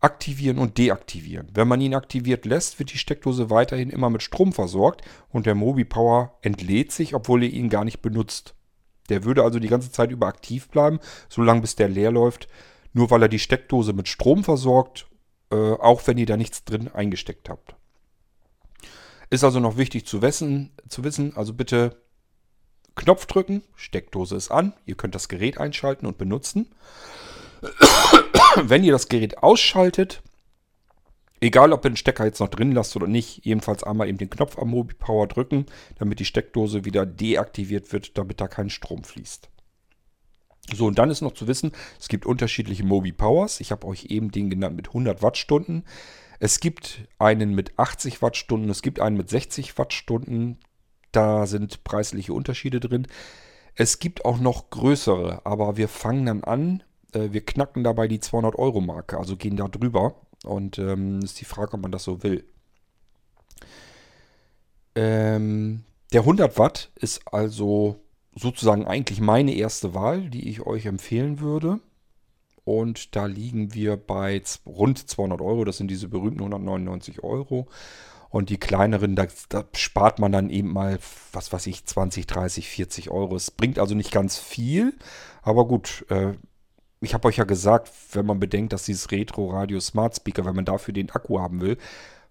[0.00, 1.46] aktivieren und deaktivieren.
[1.54, 5.54] Wenn man ihn aktiviert lässt, wird die Steckdose weiterhin immer mit Strom versorgt und der
[5.54, 8.56] Mobi Power entlädt sich, obwohl ihr ihn gar nicht benutzt.
[9.10, 12.48] Der würde also die ganze Zeit über aktiv bleiben, solange bis der leer läuft,
[12.92, 15.06] nur weil er die Steckdose mit Strom versorgt,
[15.54, 17.76] äh, auch wenn ihr da nichts drin eingesteckt habt.
[19.30, 22.02] Ist also noch wichtig zu wissen, zu wissen, also bitte
[22.96, 26.74] Knopf drücken, Steckdose ist an, ihr könnt das Gerät einschalten und benutzen.
[28.56, 30.22] Wenn ihr das Gerät ausschaltet,
[31.40, 34.30] egal ob ihr den Stecker jetzt noch drin lasst oder nicht, jedenfalls einmal eben den
[34.30, 35.66] Knopf am Mobi Power drücken,
[35.98, 39.48] damit die Steckdose wieder deaktiviert wird, damit da kein Strom fließt.
[40.72, 43.60] So, und dann ist noch zu wissen, es gibt unterschiedliche Mobi Powers.
[43.60, 45.84] Ich habe euch eben den genannt mit 100 Wattstunden.
[46.38, 50.58] Es gibt einen mit 80 Wattstunden, es gibt einen mit 60 Wattstunden.
[51.12, 53.06] Da sind preisliche Unterschiede drin.
[53.74, 56.82] Es gibt auch noch größere, aber wir fangen dann an
[57.14, 60.16] äh, wir knacken dabei die 200-Euro-Marke, also gehen da drüber.
[60.44, 62.44] Und ähm, ist die Frage, ob man das so will.
[64.94, 68.00] Ähm, der 100 Watt ist also
[68.34, 71.80] sozusagen eigentlich meine erste Wahl, die ich euch empfehlen würde.
[72.64, 75.64] Und da liegen wir bei rund 200 Euro.
[75.64, 77.68] Das sind diese berühmten 199 Euro.
[78.30, 80.98] Und die kleineren, da, da, spart man dann eben mal,
[81.32, 83.36] was weiß ich, 20, 30, 40 Euro.
[83.36, 84.94] Es bringt also nicht ganz viel.
[85.42, 86.32] Aber gut, äh,
[87.00, 90.56] ich habe euch ja gesagt, wenn man bedenkt, dass dieses Retro Radio Smart Speaker, wenn
[90.56, 91.76] man dafür den Akku haben will,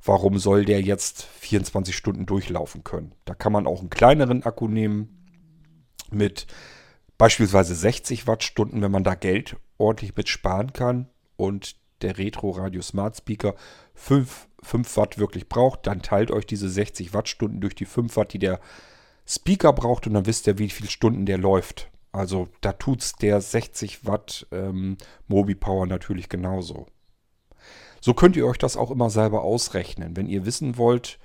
[0.04, 3.14] warum soll der jetzt 24 Stunden durchlaufen können?
[3.24, 5.23] Da kann man auch einen kleineren Akku nehmen
[6.14, 6.48] mit
[7.18, 11.08] beispielsweise 60 Wattstunden, wenn man da Geld ordentlich mit sparen kann
[11.38, 13.56] und der Retro Radio Smart Speaker
[13.96, 18.34] 5, 5 Watt wirklich braucht, dann teilt euch diese 60 Wattstunden durch die 5 Watt,
[18.34, 18.60] die der
[19.26, 21.90] Speaker braucht und dann wisst ihr, wie viele Stunden der läuft.
[22.12, 24.98] Also da tut es der 60 Watt ähm,
[25.28, 26.88] Mobi Power natürlich genauso.
[28.02, 30.16] So könnt ihr euch das auch immer selber ausrechnen.
[30.18, 31.20] Wenn ihr wissen wollt,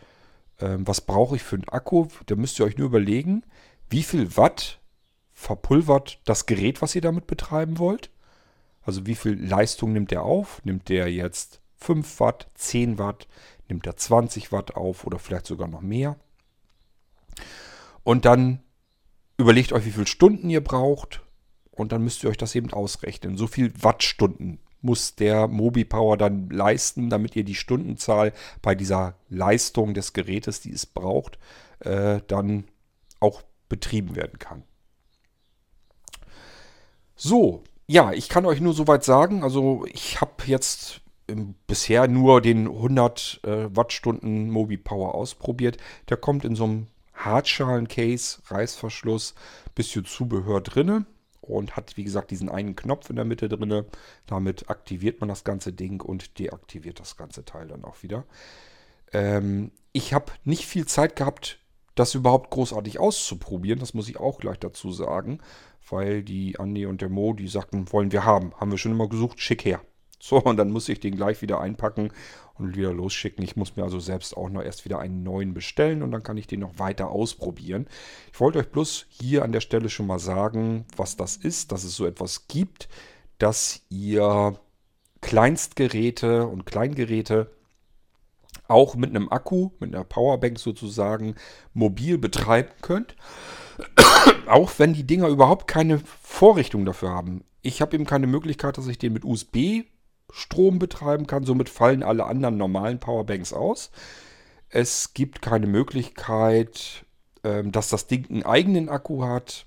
[0.61, 3.43] ähm, was brauche ich für einen Akku, dann müsst ihr euch nur überlegen,
[3.91, 4.78] wie viel Watt
[5.39, 8.11] verpulvert das Gerät, was ihr damit betreiben wollt.
[8.83, 10.61] Also wie viel Leistung nimmt der auf?
[10.65, 13.29] Nimmt der jetzt 5 Watt, 10 Watt,
[13.69, 16.17] nimmt er 20 Watt auf oder vielleicht sogar noch mehr?
[18.03, 18.61] Und dann
[19.37, 21.23] überlegt euch, wie viele Stunden ihr braucht
[21.71, 23.37] und dann müsst ihr euch das eben ausrechnen.
[23.37, 29.15] So viel Wattstunden muss der Mobi Power dann leisten, damit ihr die Stundenzahl bei dieser
[29.29, 31.39] Leistung des Gerätes, die es braucht,
[31.79, 32.65] äh, dann
[33.21, 34.65] auch betrieben werden kann.
[37.21, 41.01] So, ja, ich kann euch nur soweit sagen, also ich habe jetzt
[41.67, 45.79] bisher nur den 100 äh, Wattstunden Mobi Power ausprobiert.
[46.09, 49.35] Der kommt in so einem Hartschalen-Case, Reißverschluss,
[49.75, 51.07] bisschen Zubehör drinne
[51.41, 53.87] und hat wie gesagt diesen einen Knopf in der Mitte drinne.
[54.27, 58.27] Damit aktiviert man das ganze Ding und deaktiviert das ganze Teil dann auch wieder.
[59.13, 61.59] Ähm, ich habe nicht viel Zeit gehabt,
[61.97, 63.81] das überhaupt großartig auszuprobieren.
[63.81, 65.41] Das muss ich auch gleich dazu sagen,
[65.91, 68.53] weil die Andi und der Mo, die sagten, wollen wir haben.
[68.57, 69.81] Haben wir schon immer gesucht, schick her.
[70.21, 72.11] So, und dann muss ich den gleich wieder einpacken
[72.55, 73.45] und wieder losschicken.
[73.45, 76.37] Ich muss mir also selbst auch noch erst wieder einen neuen bestellen und dann kann
[76.37, 77.87] ich den noch weiter ausprobieren.
[78.33, 81.85] Ich wollte euch bloß hier an der Stelle schon mal sagen, was das ist, dass
[81.85, 82.89] es so etwas gibt,
[83.39, 84.59] dass ihr
[85.21, 87.51] Kleinstgeräte und Kleingeräte
[88.67, 91.37] auch mit einem Akku, mit einer Powerbank sozusagen,
[91.75, 93.15] mobil betreiben könnt.
[94.47, 97.45] auch wenn die Dinger überhaupt keine Vorrichtung dafür haben.
[97.63, 99.85] Ich habe eben keine Möglichkeit, dass ich den mit USB
[100.31, 101.45] Strom betreiben kann.
[101.45, 103.91] Somit fallen alle anderen normalen Powerbanks aus.
[104.69, 107.05] Es gibt keine Möglichkeit,
[107.45, 109.67] ähm, dass das Ding einen eigenen Akku hat.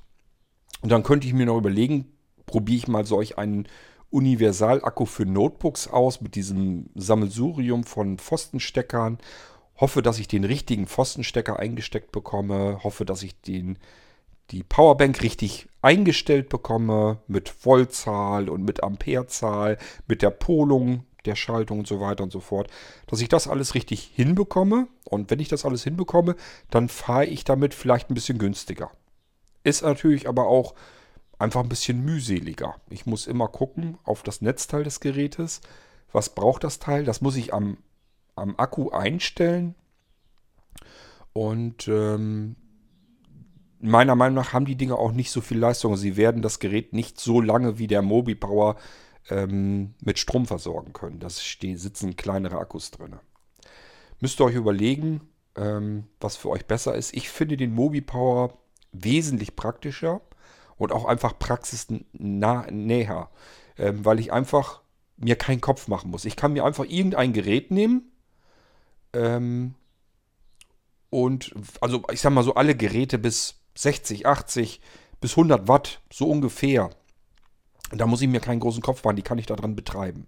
[0.82, 2.12] Und dann könnte ich mir noch überlegen,
[2.46, 3.68] probiere ich mal solch einen
[4.10, 9.18] Universalakku für Notebooks aus mit diesem Sammelsurium von Pfostensteckern.
[9.78, 12.84] Hoffe, dass ich den richtigen Pfostenstecker eingesteckt bekomme.
[12.84, 13.80] Hoffe, dass ich den,
[14.52, 19.78] die Powerbank richtig eingestellt bekomme mit Voltzahl und mit Amperezahl,
[20.08, 22.70] mit der Polung der Schaltung und so weiter und so fort.
[23.08, 24.88] Dass ich das alles richtig hinbekomme.
[25.06, 26.36] Und wenn ich das alles hinbekomme,
[26.70, 28.92] dann fahre ich damit vielleicht ein bisschen günstiger.
[29.64, 30.74] Ist natürlich aber auch
[31.38, 32.76] einfach ein bisschen mühseliger.
[32.90, 35.62] Ich muss immer gucken auf das Netzteil des Gerätes.
[36.12, 37.04] Was braucht das Teil?
[37.04, 37.78] Das muss ich am,
[38.36, 39.76] am Akku einstellen.
[41.34, 42.56] Und ähm,
[43.82, 45.96] meiner Meinung nach haben die Dinge auch nicht so viel Leistung.
[45.96, 48.76] Sie werden das Gerät nicht so lange wie der Mobi Power
[49.30, 51.20] ähm, mit Strom versorgen können.
[51.20, 53.16] Da sitzen kleinere Akkus drin.
[54.20, 55.22] Müsst ihr euch überlegen,
[55.56, 57.14] ähm, was für euch besser ist.
[57.14, 58.58] Ich finde den Mobi Power
[58.92, 60.22] wesentlich praktischer
[60.78, 63.30] und auch einfach praxisnäher,
[63.78, 64.82] ähm, weil ich einfach
[65.18, 66.26] mir keinen Kopf machen muss.
[66.26, 68.12] Ich kann mir einfach irgendein Gerät nehmen
[69.14, 69.76] ähm,
[71.10, 74.82] und also ich sag mal so alle Geräte bis 60, 80
[75.20, 76.90] bis 100 Watt, so ungefähr.
[77.92, 80.28] Da muss ich mir keinen großen Kopf machen, die kann ich daran betreiben.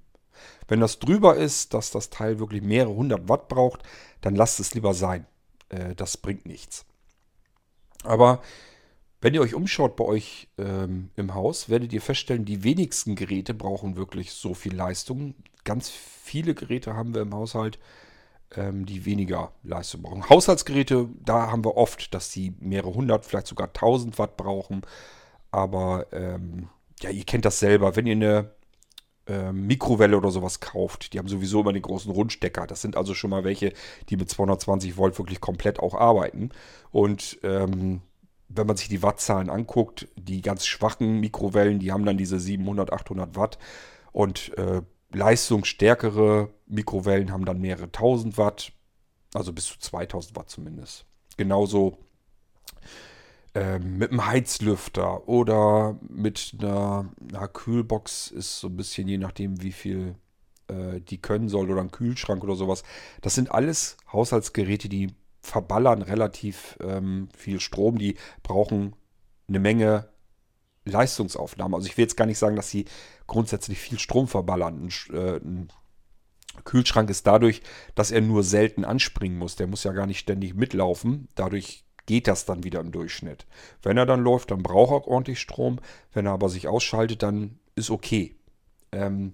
[0.68, 3.84] Wenn das drüber ist, dass das Teil wirklich mehrere hundert Watt braucht,
[4.22, 5.26] dann lasst es lieber sein.
[5.70, 6.86] Äh, das bringt nichts.
[8.04, 8.42] Aber
[9.22, 13.54] wenn ihr euch umschaut bei euch ähm, im Haus, werdet ihr feststellen, die wenigsten Geräte
[13.54, 15.36] brauchen wirklich so viel Leistung.
[15.64, 17.80] Ganz viele Geräte haben wir im Haushalt,
[18.56, 20.30] die weniger Leistung brauchen.
[20.30, 24.82] Haushaltsgeräte, da haben wir oft, dass die mehrere hundert, vielleicht sogar tausend Watt brauchen.
[25.52, 26.70] Aber ähm,
[27.02, 27.96] ja, ihr kennt das selber.
[27.96, 28.52] Wenn ihr eine
[29.28, 32.68] ähm, Mikrowelle oder sowas kauft, die haben sowieso immer den großen Rundstecker.
[32.68, 33.74] Das sind also schon mal welche,
[34.10, 36.50] die mit 220 Volt wirklich komplett auch arbeiten.
[36.92, 38.02] Und ähm,
[38.50, 42.92] wenn man sich die Wattzahlen anguckt, die ganz schwachen Mikrowellen, die haben dann diese 700,
[42.92, 43.58] 800 Watt
[44.12, 44.82] und äh,
[45.12, 48.72] leistungsstärkere Mikrowellen haben dann mehrere tausend Watt,
[49.34, 51.06] also bis zu 2000 Watt zumindest.
[51.38, 51.98] Genauso
[53.56, 59.62] ähm, mit einem Heizlüfter oder mit einer, einer Kühlbox ist so ein bisschen je nachdem,
[59.62, 60.16] wie viel
[60.68, 62.84] äh, die können soll oder ein Kühlschrank oder sowas.
[63.22, 67.98] Das sind alles Haushaltsgeräte, die verballern relativ ähm, viel Strom.
[67.98, 68.96] Die brauchen
[69.48, 70.10] eine Menge
[70.86, 71.76] Leistungsaufnahme.
[71.76, 72.86] Also ich will jetzt gar nicht sagen, dass sie
[73.28, 74.88] grundsätzlich viel Strom verballern.
[74.88, 75.68] Ein, äh, ein
[76.64, 77.62] Kühlschrank ist dadurch,
[77.96, 79.56] dass er nur selten anspringen muss.
[79.56, 81.28] Der muss ja gar nicht ständig mitlaufen.
[81.36, 83.46] Dadurch geht das dann wieder im Durchschnitt.
[83.82, 85.80] Wenn er dann läuft, dann braucht er ordentlich Strom.
[86.14, 88.36] Wenn er aber sich ausschaltet, dann ist okay.
[88.92, 89.34] Ähm,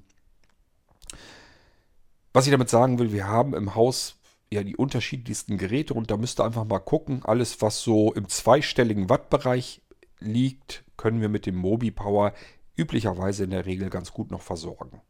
[2.34, 4.16] was ich damit sagen will, wir haben im Haus
[4.52, 7.24] ja die unterschiedlichsten Geräte und da müsst ihr einfach mal gucken.
[7.24, 9.82] Alles, was so im zweistelligen Wattbereich
[10.20, 12.34] liegt, können wir mit dem Mobi Power
[12.76, 15.02] üblicherweise in der Regel ganz gut noch versorgen.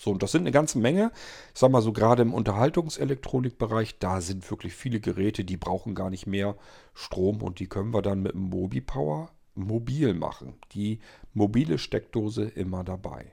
[0.00, 1.10] So, und das sind eine ganze Menge.
[1.54, 6.10] Ich sag mal so, gerade im Unterhaltungselektronikbereich, da sind wirklich viele Geräte, die brauchen gar
[6.10, 6.56] nicht mehr
[6.94, 10.54] Strom und die können wir dann mit dem Mobi Power mobil machen.
[10.72, 11.00] Die
[11.34, 13.32] mobile Steckdose immer dabei.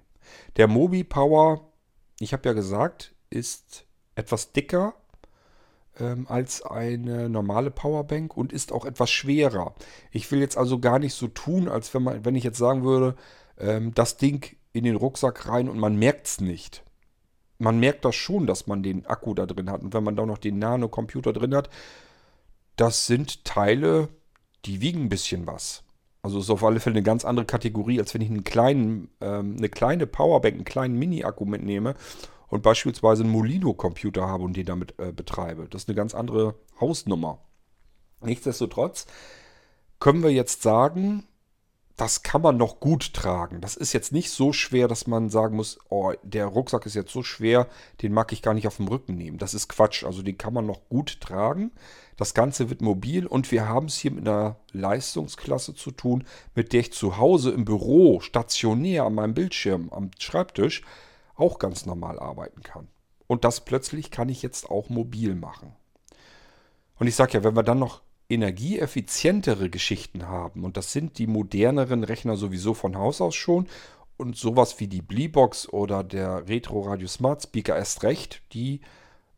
[0.58, 1.72] Der Mobi Power,
[2.20, 3.86] ich habe ja gesagt, ist
[4.16, 4.96] etwas dicker
[6.00, 9.76] ähm, als eine normale Powerbank und ist auch etwas schwerer.
[10.12, 12.84] Ich will jetzt also gar nicht so tun, als wenn, man, wenn ich jetzt sagen
[12.84, 13.16] würde,
[13.60, 16.84] ähm, das Ding in den Rucksack rein und man merkt es nicht.
[17.58, 19.82] Man merkt das schon, dass man den Akku da drin hat.
[19.82, 21.70] Und wenn man da noch den Nano-Computer drin hat,
[22.76, 24.10] das sind Teile,
[24.66, 25.84] die wiegen ein bisschen was.
[26.22, 29.56] Also ist auf alle Fälle eine ganz andere Kategorie, als wenn ich einen kleinen, ähm,
[29.58, 31.94] eine kleine Powerbank, einen kleinen Mini-Akku mitnehme
[32.48, 35.68] und beispielsweise einen Molino-Computer habe und den damit äh, betreibe.
[35.70, 37.40] Das ist eine ganz andere Hausnummer.
[38.22, 39.06] Nichtsdestotrotz
[40.00, 41.26] können wir jetzt sagen,
[41.98, 43.62] das kann man noch gut tragen.
[43.62, 47.12] Das ist jetzt nicht so schwer, dass man sagen muss, oh, der Rucksack ist jetzt
[47.12, 47.68] so schwer,
[48.02, 49.38] den mag ich gar nicht auf dem Rücken nehmen.
[49.38, 50.04] Das ist Quatsch.
[50.04, 51.72] Also den kann man noch gut tragen.
[52.18, 56.74] Das Ganze wird mobil und wir haben es hier mit einer Leistungsklasse zu tun, mit
[56.74, 60.84] der ich zu Hause im Büro, stationär an meinem Bildschirm, am Schreibtisch
[61.36, 62.90] auch ganz normal arbeiten kann.
[63.28, 65.74] Und das plötzlich kann ich jetzt auch mobil machen.
[66.98, 71.28] Und ich sage ja, wenn wir dann noch energieeffizientere Geschichten haben, und das sind die
[71.28, 73.68] moderneren Rechner sowieso von Haus aus schon,
[74.18, 78.82] und sowas wie die Bleebox oder der Retro Radio Smart Speaker erst recht, die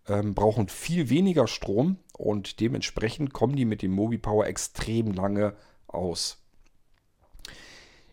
[0.08, 5.56] ähm, brauchen viel weniger Strom und dementsprechend kommen die mit dem Mobi Power extrem lange
[5.88, 6.38] aus.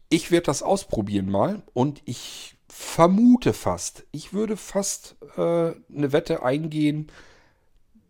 [0.08, 6.42] Ich werde das ausprobieren mal und ich vermute fast, ich würde fast äh, eine Wette
[6.42, 7.08] eingehen,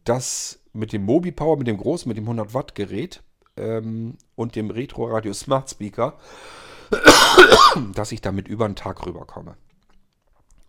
[0.05, 3.23] dass mit dem Mobi Power, mit dem großen, mit dem 100 Watt Gerät
[3.57, 6.19] ähm, und dem Retro Radio Smart Speaker,
[7.95, 9.57] dass ich damit über einen Tag rüberkomme.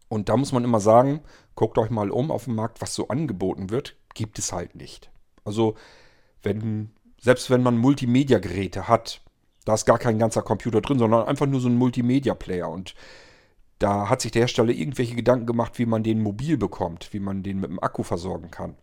[0.08, 1.22] Und da muss man immer sagen,
[1.56, 5.12] guckt euch mal um auf dem Markt, was so angeboten wird, gibt es halt nicht.
[5.44, 5.76] Also
[6.44, 9.22] wenn, selbst wenn man Multimedia-Geräte hat,
[9.66, 12.70] da ist gar kein ganzer Computer drin, sondern einfach nur so ein Multimedia-Player.
[12.70, 12.94] Und
[13.80, 17.42] da hat sich der Hersteller irgendwelche Gedanken gemacht, wie man den mobil bekommt, wie man
[17.42, 18.76] den mit dem Akku versorgen kann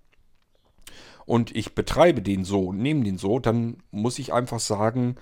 [1.25, 5.16] und ich betreibe den so und nehme den so, dann muss ich einfach sagen,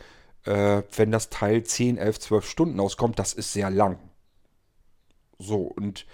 [0.44, 3.98] äh, wenn das Teil 10, 11, 12 Stunden auskommt, das ist sehr lang.
[5.38, 6.06] So, und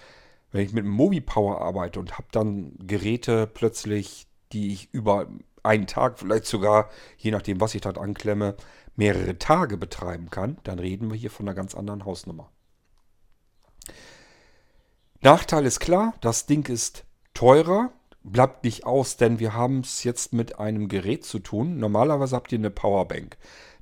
[0.53, 5.29] wenn ich mit einem Mobi Power arbeite und habe dann Geräte plötzlich, die ich über
[5.63, 8.57] einen Tag, vielleicht sogar, je nachdem, was ich dort anklemme,
[8.95, 12.51] mehrere Tage betreiben kann, dann reden wir hier von einer ganz anderen Hausnummer.
[15.21, 17.93] Nachteil ist klar, das Ding ist teurer,
[18.31, 21.79] bleibt nicht aus, denn wir haben es jetzt mit einem Gerät zu tun.
[21.79, 23.37] Normalerweise habt ihr eine Powerbank.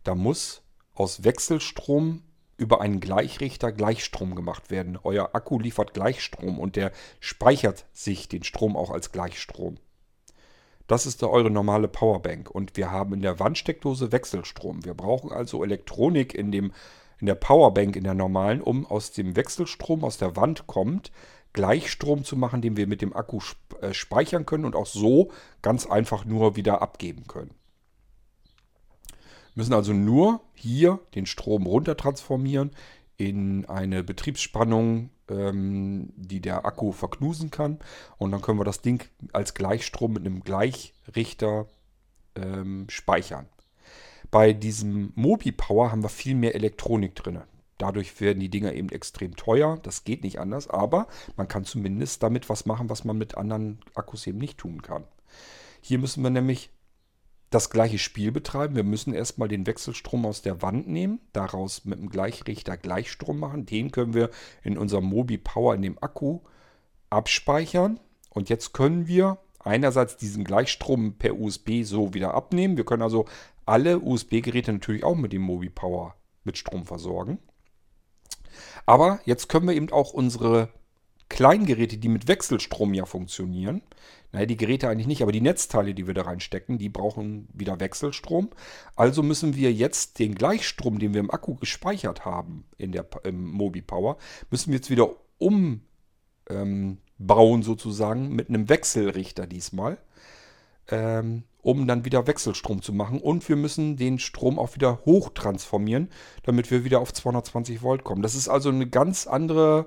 [0.05, 0.63] Da muss
[0.95, 2.23] aus Wechselstrom
[2.57, 4.99] über einen Gleichrichter Gleichstrom gemacht werden.
[5.03, 9.77] Euer Akku liefert Gleichstrom und der speichert sich den Strom auch als Gleichstrom.
[10.87, 14.85] Das ist da eure normale Powerbank und wir haben in der Wandsteckdose Wechselstrom.
[14.85, 16.73] Wir brauchen also Elektronik in, dem,
[17.19, 21.11] in der Powerbank, in der normalen, um aus dem Wechselstrom aus der Wand kommt,
[21.55, 23.41] Gleichstrom zu machen, den wir mit dem Akku
[23.81, 25.31] äh, speichern können und auch so
[25.63, 27.53] ganz einfach nur wieder abgeben können.
[29.55, 32.73] Wir müssen also nur hier den Strom runter transformieren
[33.17, 37.79] in eine Betriebsspannung, ähm, die der Akku verknusen kann.
[38.19, 41.69] Und dann können wir das Ding als Gleichstrom mit einem Gleichrichter
[42.35, 43.47] ähm, speichern.
[44.33, 47.43] Bei diesem Mobi Power haben wir viel mehr Elektronik drin.
[47.79, 49.79] Dadurch werden die Dinger eben extrem teuer.
[49.83, 53.81] Das geht nicht anders, aber man kann zumindest damit was machen, was man mit anderen
[53.95, 55.05] Akkus eben nicht tun kann.
[55.81, 56.71] Hier müssen wir nämlich
[57.51, 58.75] das gleiche Spiel betreiben.
[58.75, 63.67] Wir müssen erstmal den Wechselstrom aus der Wand nehmen, daraus mit dem Gleichrichter Gleichstrom machen.
[63.67, 64.31] Den können wir
[64.63, 66.41] in unserem Mobi Power in dem Akku
[67.11, 68.01] abspeichern.
[68.31, 72.77] Und jetzt können wir einerseits diesen Gleichstrom per USB so wieder abnehmen.
[72.77, 73.27] Wir können also
[73.67, 77.39] alle USB-Geräte natürlich auch mit dem Mobi Power mit Strom versorgen.
[78.87, 80.69] Aber jetzt können wir eben auch unsere
[81.29, 83.83] kleinen Geräte, die mit Wechselstrom ja funktionieren,
[84.35, 87.79] naja, die Geräte eigentlich nicht, aber die Netzteile, die wir da reinstecken, die brauchen wieder
[87.79, 88.51] Wechselstrom.
[88.97, 93.47] Also müssen wir jetzt den Gleichstrom, den wir im Akku gespeichert haben, in der, im
[93.49, 94.17] Mobi Power,
[94.51, 95.81] müssen wir jetzt wieder umbauen
[96.51, 99.99] ähm, sozusagen mit einem Wechselrichter diesmal.
[100.89, 103.21] Ähm, um dann wieder Wechselstrom zu machen.
[103.21, 106.11] Und wir müssen den Strom auch wieder hoch transformieren,
[106.43, 108.23] damit wir wieder auf 220 Volt kommen.
[108.23, 109.87] Das ist also eine ganz andere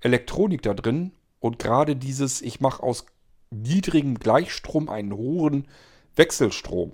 [0.00, 1.12] Elektronik da drin.
[1.40, 3.06] Und gerade dieses, ich mache aus
[3.50, 5.68] niedrigem Gleichstrom einen hohen
[6.16, 6.92] Wechselstrom,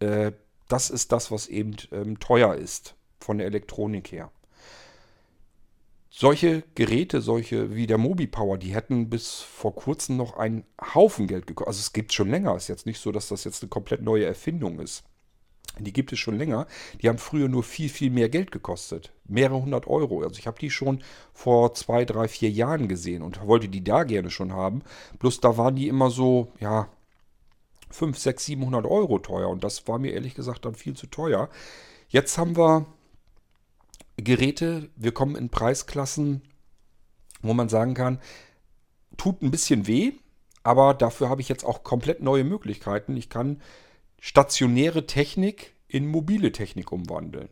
[0.00, 0.32] äh,
[0.68, 4.30] das ist das, was eben ähm, teuer ist von der Elektronik her.
[6.18, 10.64] Solche Geräte, solche wie der MobiPower, die hätten bis vor kurzem noch einen
[10.94, 11.68] Haufen Geld gekostet.
[11.68, 12.54] Also es gibt schon länger.
[12.54, 15.04] Es ist jetzt nicht so, dass das jetzt eine komplett neue Erfindung ist.
[15.78, 16.68] Die gibt es schon länger.
[17.02, 19.12] Die haben früher nur viel, viel mehr Geld gekostet.
[19.28, 20.22] Mehrere hundert Euro.
[20.22, 21.02] Also ich habe die schon
[21.34, 24.84] vor zwei, drei, vier Jahren gesehen und wollte die da gerne schon haben.
[25.18, 26.88] Bloß da waren die immer so, ja,
[27.90, 29.50] 5, 6, 700 Euro teuer.
[29.50, 31.50] Und das war mir ehrlich gesagt dann viel zu teuer.
[32.08, 32.86] Jetzt haben wir
[34.16, 36.42] Geräte, wir kommen in Preisklassen,
[37.42, 38.18] wo man sagen kann,
[39.16, 40.12] tut ein bisschen weh,
[40.62, 43.16] aber dafür habe ich jetzt auch komplett neue Möglichkeiten.
[43.16, 43.60] Ich kann
[44.20, 47.48] stationäre Technik in mobile Technik umwandeln.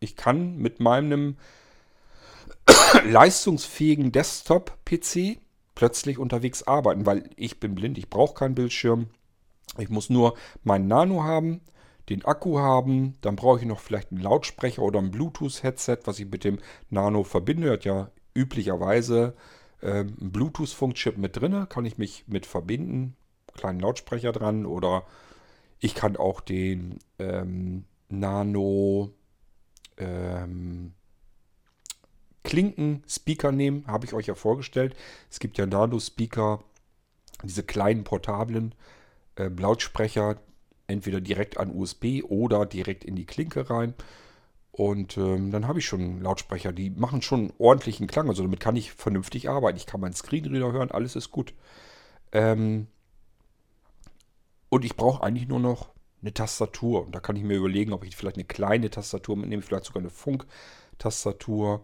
[0.00, 1.36] Ich kann mit meinem
[3.04, 5.38] leistungsfähigen Desktop-PC
[5.74, 9.08] plötzlich unterwegs arbeiten, weil ich bin blind, ich brauche keinen Bildschirm.
[9.78, 11.60] Ich muss nur meinen Nano haben,
[12.08, 16.30] den Akku haben, dann brauche ich noch vielleicht einen Lautsprecher oder ein Bluetooth-Headset, was ich
[16.30, 16.58] mit dem
[16.90, 17.72] Nano verbinde.
[17.72, 19.34] Hat ja üblicherweise
[19.80, 23.16] äh, einen Bluetooth-Funkchip mit drin, kann ich mich mit verbinden,
[23.54, 25.04] kleinen Lautsprecher dran oder
[25.78, 29.12] ich kann auch den ähm, Nano
[29.96, 30.92] ähm,
[32.42, 34.94] Klinken-Speaker nehmen, habe ich euch ja vorgestellt.
[35.30, 36.62] Es gibt ja Nano-Speaker,
[37.42, 38.74] diese kleinen portablen
[39.36, 40.36] äh, Lautsprecher,
[40.86, 43.94] entweder direkt an USB oder direkt in die Klinke rein.
[44.72, 48.28] Und ähm, dann habe ich schon Lautsprecher, die machen schon ordentlichen Klang.
[48.28, 49.78] Also damit kann ich vernünftig arbeiten.
[49.78, 51.54] Ich kann meinen Screenreader hören, alles ist gut.
[52.32, 52.88] Ähm
[54.68, 57.06] und ich brauche eigentlich nur noch eine Tastatur.
[57.06, 60.00] Und da kann ich mir überlegen, ob ich vielleicht eine kleine Tastatur mitnehme, vielleicht sogar
[60.00, 61.82] eine Funk-Tastatur.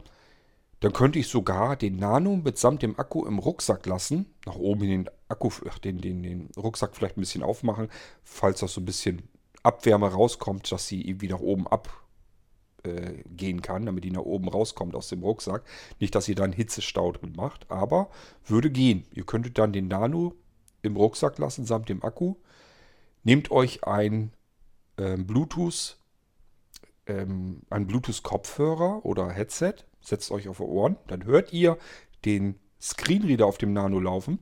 [0.80, 4.34] Dann könnte ich sogar den Nano mitsamt dem Akku im Rucksack lassen.
[4.46, 5.50] Nach oben in den Akku,
[5.84, 7.88] den, den, den Rucksack vielleicht ein bisschen aufmachen,
[8.24, 9.28] falls das so ein bisschen
[9.62, 14.94] Abwärme rauskommt, dass sie irgendwie nach oben abgehen äh, kann, damit die nach oben rauskommt
[14.94, 15.64] aus dem Rucksack.
[15.98, 18.08] Nicht, dass ihr da einen Hitzestau drin macht, aber
[18.46, 19.04] würde gehen.
[19.12, 20.34] Ihr könntet dann den Nano
[20.80, 22.36] im Rucksack lassen, samt dem Akku.
[23.22, 24.32] Nehmt euch ein
[24.96, 25.98] ähm, Bluetooth,
[27.04, 31.78] ähm, ein Bluetooth-Kopfhörer oder Headset setzt euch auf Ohren, dann hört ihr
[32.24, 34.38] den Screenreader auf dem Nano laufen.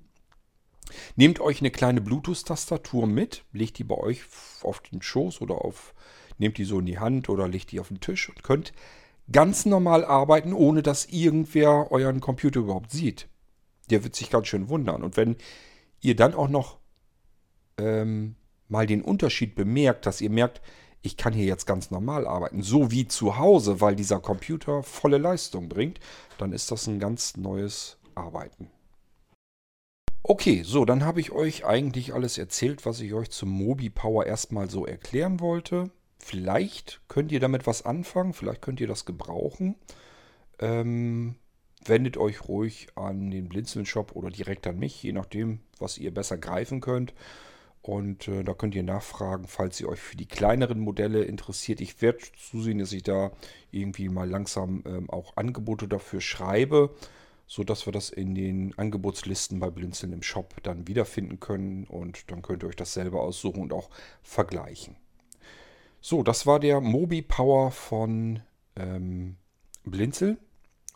[1.16, 4.22] Nehmt euch eine kleine Bluetooth-Tastatur mit, legt die bei euch
[4.62, 5.94] auf den Schoß oder auf,
[6.38, 8.72] nehmt die so in die Hand oder legt die auf den Tisch und könnt
[9.30, 13.28] ganz normal arbeiten, ohne dass irgendwer euren Computer überhaupt sieht.
[13.90, 15.02] Der wird sich ganz schön wundern.
[15.02, 15.36] Und wenn
[16.00, 16.78] ihr dann auch noch
[17.76, 18.36] ähm,
[18.68, 20.62] mal den Unterschied bemerkt, dass ihr merkt,
[21.08, 25.16] ich kann hier jetzt ganz normal arbeiten, so wie zu Hause, weil dieser Computer volle
[25.16, 26.00] Leistung bringt,
[26.36, 28.70] dann ist das ein ganz neues Arbeiten.
[30.22, 34.26] Okay, so, dann habe ich euch eigentlich alles erzählt, was ich euch zum Mobi Power
[34.26, 35.90] erstmal so erklären wollte.
[36.18, 39.76] Vielleicht könnt ihr damit was anfangen, vielleicht könnt ihr das gebrauchen.
[40.58, 41.36] Ähm,
[41.86, 46.36] wendet euch ruhig an den Blinzeln-Shop oder direkt an mich, je nachdem, was ihr besser
[46.36, 47.14] greifen könnt.
[47.88, 51.80] Und äh, da könnt ihr nachfragen, falls ihr euch für die kleineren Modelle interessiert.
[51.80, 53.32] Ich werde zusehen, dass ich da
[53.70, 56.94] irgendwie mal langsam ähm, auch Angebote dafür schreibe,
[57.46, 61.84] sodass wir das in den Angebotslisten bei Blinzeln im Shop dann wiederfinden können.
[61.84, 63.88] Und dann könnt ihr euch das selber aussuchen und auch
[64.20, 64.96] vergleichen.
[66.02, 68.40] So, das war der Mobi Power von
[68.76, 69.36] ähm,
[69.84, 70.36] Blinzeln.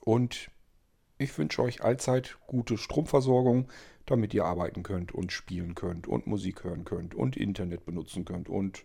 [0.03, 0.51] Und
[1.23, 3.69] ich wünsche euch allzeit gute Stromversorgung
[4.07, 8.49] damit ihr arbeiten könnt und spielen könnt und Musik hören könnt und Internet benutzen könnt
[8.49, 8.85] und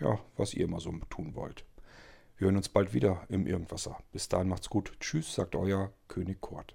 [0.00, 1.64] ja, was ihr immer so tun wollt.
[2.36, 3.98] Wir hören uns bald wieder im Irgendwasser.
[4.10, 4.92] Bis dahin macht's gut.
[5.00, 6.74] Tschüss, sagt euer König Kurt.